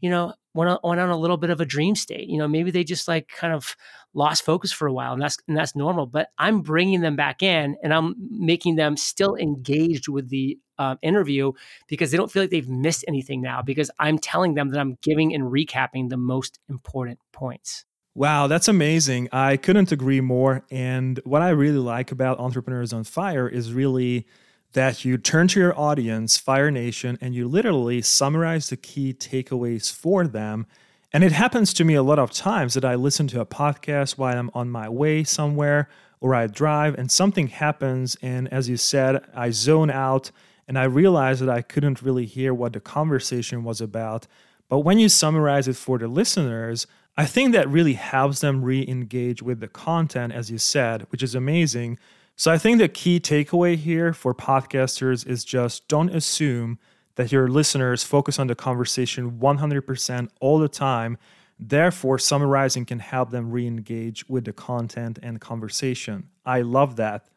you 0.01 0.09
know, 0.09 0.33
went 0.53 0.69
on, 0.69 0.79
went 0.83 0.99
on 0.99 1.09
a 1.09 1.17
little 1.17 1.37
bit 1.37 1.49
of 1.49 1.61
a 1.61 1.65
dream 1.65 1.95
state. 1.95 2.27
You 2.27 2.37
know, 2.37 2.47
maybe 2.47 2.71
they 2.71 2.83
just 2.83 3.07
like 3.07 3.29
kind 3.29 3.53
of 3.53 3.75
lost 4.13 4.43
focus 4.43 4.71
for 4.71 4.87
a 4.87 4.93
while, 4.93 5.13
and 5.13 5.21
that's 5.21 5.37
and 5.47 5.55
that's 5.55 5.75
normal. 5.75 6.05
But 6.05 6.29
I'm 6.37 6.61
bringing 6.61 7.01
them 7.01 7.15
back 7.15 7.41
in, 7.41 7.77
and 7.81 7.93
I'm 7.93 8.15
making 8.29 8.75
them 8.75 8.97
still 8.97 9.35
engaged 9.35 10.07
with 10.07 10.29
the 10.29 10.57
um, 10.77 10.97
interview 11.01 11.53
because 11.87 12.11
they 12.11 12.17
don't 12.17 12.31
feel 12.31 12.43
like 12.43 12.49
they've 12.49 12.67
missed 12.67 13.05
anything 13.07 13.41
now. 13.41 13.61
Because 13.61 13.89
I'm 13.99 14.17
telling 14.17 14.55
them 14.55 14.69
that 14.69 14.79
I'm 14.79 14.97
giving 15.01 15.33
and 15.33 15.45
recapping 15.45 16.09
the 16.09 16.17
most 16.17 16.59
important 16.69 17.19
points. 17.31 17.85
Wow, 18.13 18.47
that's 18.47 18.67
amazing. 18.67 19.29
I 19.31 19.55
couldn't 19.55 19.93
agree 19.93 20.19
more. 20.19 20.65
And 20.69 21.17
what 21.23 21.41
I 21.41 21.49
really 21.49 21.77
like 21.77 22.11
about 22.11 22.39
Entrepreneurs 22.39 22.91
on 22.91 23.05
Fire 23.05 23.47
is 23.47 23.71
really 23.71 24.27
that 24.73 25.03
you 25.03 25.17
turn 25.17 25.47
to 25.49 25.59
your 25.59 25.77
audience, 25.77 26.37
Fire 26.37 26.71
Nation, 26.71 27.17
and 27.21 27.35
you 27.35 27.47
literally 27.47 28.01
summarize 28.01 28.69
the 28.69 28.77
key 28.77 29.13
takeaways 29.13 29.91
for 29.93 30.25
them. 30.25 30.65
And 31.13 31.23
it 31.23 31.33
happens 31.33 31.73
to 31.73 31.83
me 31.83 31.95
a 31.95 32.03
lot 32.03 32.19
of 32.19 32.31
times 32.31 32.73
that 32.75 32.85
I 32.85 32.95
listen 32.95 33.27
to 33.29 33.41
a 33.41 33.45
podcast 33.45 34.17
while 34.17 34.37
I'm 34.37 34.49
on 34.53 34.69
my 34.69 34.87
way 34.87 35.25
somewhere 35.25 35.89
or 36.21 36.33
I 36.33 36.47
drive 36.47 36.95
and 36.95 37.11
something 37.11 37.47
happens. 37.47 38.15
And 38.21 38.47
as 38.53 38.69
you 38.69 38.77
said, 38.77 39.21
I 39.35 39.49
zone 39.49 39.89
out 39.89 40.31
and 40.67 40.79
I 40.79 40.83
realize 40.85 41.41
that 41.41 41.49
I 41.49 41.61
couldn't 41.61 42.01
really 42.01 42.25
hear 42.25 42.53
what 42.53 42.71
the 42.71 42.79
conversation 42.79 43.65
was 43.65 43.81
about. 43.81 44.25
But 44.69 44.79
when 44.79 44.99
you 44.99 45.09
summarize 45.09 45.67
it 45.67 45.75
for 45.75 45.97
the 45.97 46.07
listeners, 46.07 46.87
I 47.17 47.25
think 47.25 47.51
that 47.51 47.67
really 47.67 47.95
helps 47.95 48.39
them 48.39 48.63
re 48.63 48.87
engage 48.87 49.41
with 49.41 49.59
the 49.59 49.67
content, 49.67 50.31
as 50.31 50.49
you 50.49 50.57
said, 50.57 51.07
which 51.09 51.21
is 51.21 51.35
amazing 51.35 51.99
So 52.41 52.51
I 52.51 52.57
think 52.57 52.79
the 52.79 52.89
key 52.89 53.19
takeaway 53.19 53.77
here 53.77 54.13
for 54.13 54.33
podcasters 54.33 55.27
is 55.27 55.45
just 55.45 55.87
don't 55.87 56.09
assume 56.09 56.79
that 57.13 57.31
your 57.31 57.47
listeners 57.47 58.03
focus 58.03 58.39
on 58.39 58.47
the 58.47 58.55
conversation 58.55 59.33
100% 59.33 60.29
all 60.39 60.57
the 60.57 60.67
time. 60.67 61.19
Therefore, 61.59 62.17
summarizing 62.17 62.85
can 62.85 62.97
help 62.97 63.29
them 63.29 63.51
re 63.51 63.67
engage 63.67 64.27
with 64.27 64.45
the 64.45 64.53
content 64.53 65.19
and 65.21 65.39
conversation. 65.39 66.29
I 66.43 66.61
love 66.61 66.95
that. 66.95 67.27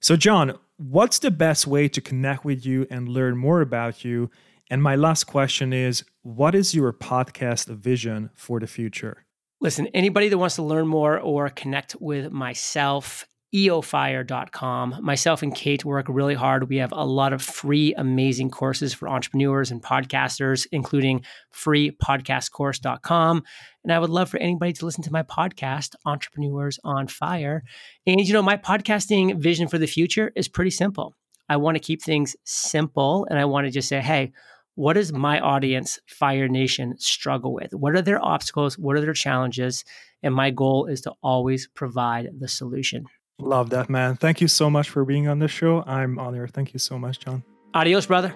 So, 0.00 0.16
John, 0.16 0.58
what's 0.78 1.18
the 1.18 1.30
best 1.30 1.66
way 1.66 1.86
to 1.88 2.00
connect 2.00 2.42
with 2.42 2.64
you 2.64 2.86
and 2.90 3.10
learn 3.10 3.36
more 3.36 3.60
about 3.60 4.06
you? 4.06 4.30
And 4.70 4.82
my 4.82 4.96
last 4.96 5.24
question 5.24 5.74
is 5.74 6.02
what 6.22 6.54
is 6.54 6.74
your 6.74 6.94
podcast 6.94 7.66
vision 7.66 8.30
for 8.34 8.58
the 8.58 8.66
future? 8.66 9.26
Listen, 9.60 9.88
anybody 9.88 10.30
that 10.30 10.38
wants 10.38 10.54
to 10.54 10.62
learn 10.62 10.86
more 10.86 11.20
or 11.20 11.50
connect 11.50 11.94
with 12.00 12.32
myself, 12.32 13.26
eofire.com. 13.54 14.98
Myself 15.00 15.42
and 15.42 15.54
Kate 15.54 15.84
work 15.84 16.06
really 16.08 16.34
hard. 16.34 16.68
We 16.68 16.76
have 16.76 16.92
a 16.92 17.04
lot 17.04 17.32
of 17.32 17.42
free, 17.42 17.94
amazing 17.94 18.50
courses 18.50 18.94
for 18.94 19.08
entrepreneurs 19.08 19.70
and 19.70 19.82
podcasters, 19.82 20.66
including 20.70 21.24
freepodcastcourse.com. 21.54 23.42
And 23.82 23.92
I 23.92 23.98
would 23.98 24.10
love 24.10 24.28
for 24.28 24.38
anybody 24.38 24.72
to 24.74 24.84
listen 24.84 25.02
to 25.04 25.12
my 25.12 25.22
podcast, 25.22 25.94
Entrepreneurs 26.04 26.78
on 26.84 27.08
Fire. 27.08 27.64
And, 28.06 28.20
you 28.20 28.32
know, 28.32 28.42
my 28.42 28.56
podcasting 28.56 29.40
vision 29.40 29.68
for 29.68 29.78
the 29.78 29.86
future 29.86 30.30
is 30.36 30.48
pretty 30.48 30.70
simple. 30.70 31.14
I 31.48 31.56
want 31.56 31.76
to 31.76 31.82
keep 31.82 32.02
things 32.02 32.36
simple 32.44 33.26
and 33.28 33.38
I 33.38 33.46
want 33.46 33.66
to 33.66 33.72
just 33.72 33.88
say, 33.88 34.00
hey, 34.00 34.32
what 34.76 34.92
does 34.92 35.12
my 35.12 35.40
audience, 35.40 35.98
Fire 36.06 36.48
Nation, 36.48 36.94
struggle 36.98 37.52
with? 37.52 37.74
What 37.74 37.96
are 37.96 38.02
their 38.02 38.24
obstacles? 38.24 38.78
What 38.78 38.96
are 38.96 39.00
their 39.00 39.12
challenges? 39.12 39.84
And 40.22 40.34
my 40.34 40.50
goal 40.50 40.86
is 40.86 41.00
to 41.02 41.12
always 41.22 41.68
provide 41.74 42.28
the 42.38 42.46
solution. 42.46 43.06
Love 43.40 43.70
that, 43.70 43.88
man. 43.90 44.16
Thank 44.16 44.40
you 44.40 44.48
so 44.48 44.70
much 44.70 44.88
for 44.90 45.04
being 45.04 45.28
on 45.28 45.38
the 45.38 45.48
show. 45.48 45.82
I'm 45.86 46.18
honored. 46.18 46.52
Thank 46.52 46.72
you 46.72 46.78
so 46.78 46.98
much, 46.98 47.20
John. 47.20 47.42
Adios, 47.74 48.06
brother. 48.06 48.34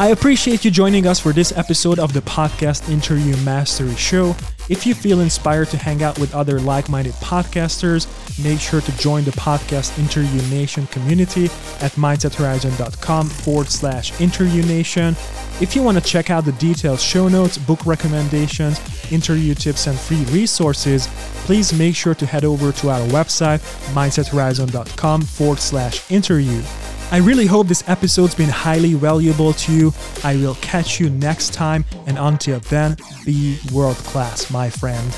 I 0.00 0.10
appreciate 0.10 0.64
you 0.64 0.70
joining 0.70 1.08
us 1.08 1.18
for 1.18 1.32
this 1.32 1.50
episode 1.56 1.98
of 1.98 2.12
the 2.12 2.20
Podcast 2.20 2.88
Interview 2.88 3.36
Mastery 3.38 3.96
Show. 3.96 4.36
If 4.68 4.86
you 4.86 4.94
feel 4.94 5.18
inspired 5.18 5.70
to 5.70 5.76
hang 5.76 6.04
out 6.04 6.16
with 6.20 6.36
other 6.36 6.60
like 6.60 6.88
minded 6.88 7.14
podcasters, 7.14 8.06
make 8.42 8.60
sure 8.60 8.80
to 8.80 8.98
join 8.98 9.24
the 9.24 9.32
Podcast 9.32 9.98
Interview 9.98 10.40
Nation 10.56 10.86
community 10.86 11.46
at 11.80 11.90
mindsethorizon.com 11.92 13.28
forward 13.28 13.68
slash 13.70 14.20
interview 14.20 14.62
nation. 14.62 15.16
If 15.60 15.74
you 15.74 15.82
want 15.82 15.98
to 15.98 16.04
check 16.04 16.30
out 16.30 16.44
the 16.44 16.52
detailed 16.52 17.00
show 17.00 17.26
notes, 17.26 17.58
book 17.58 17.84
recommendations, 17.84 18.78
interview 19.12 19.54
tips, 19.54 19.86
and 19.86 19.98
free 19.98 20.24
resources, 20.26 21.08
please 21.44 21.72
make 21.72 21.94
sure 21.94 22.14
to 22.14 22.26
head 22.26 22.44
over 22.44 22.72
to 22.72 22.90
our 22.90 23.00
website, 23.08 23.58
mindsethorizon.com 23.94 25.22
forward 25.22 25.58
slash 25.58 26.10
interview. 26.10 26.62
I 27.10 27.18
really 27.18 27.46
hope 27.46 27.68
this 27.68 27.88
episode's 27.88 28.34
been 28.34 28.50
highly 28.50 28.92
valuable 28.92 29.54
to 29.54 29.72
you. 29.72 29.94
I 30.24 30.36
will 30.36 30.56
catch 30.56 31.00
you 31.00 31.08
next 31.08 31.54
time, 31.54 31.84
and 32.06 32.18
until 32.18 32.60
then, 32.60 32.96
be 33.24 33.58
world 33.72 33.96
class, 33.96 34.50
my 34.50 34.68
friend. 34.68 35.14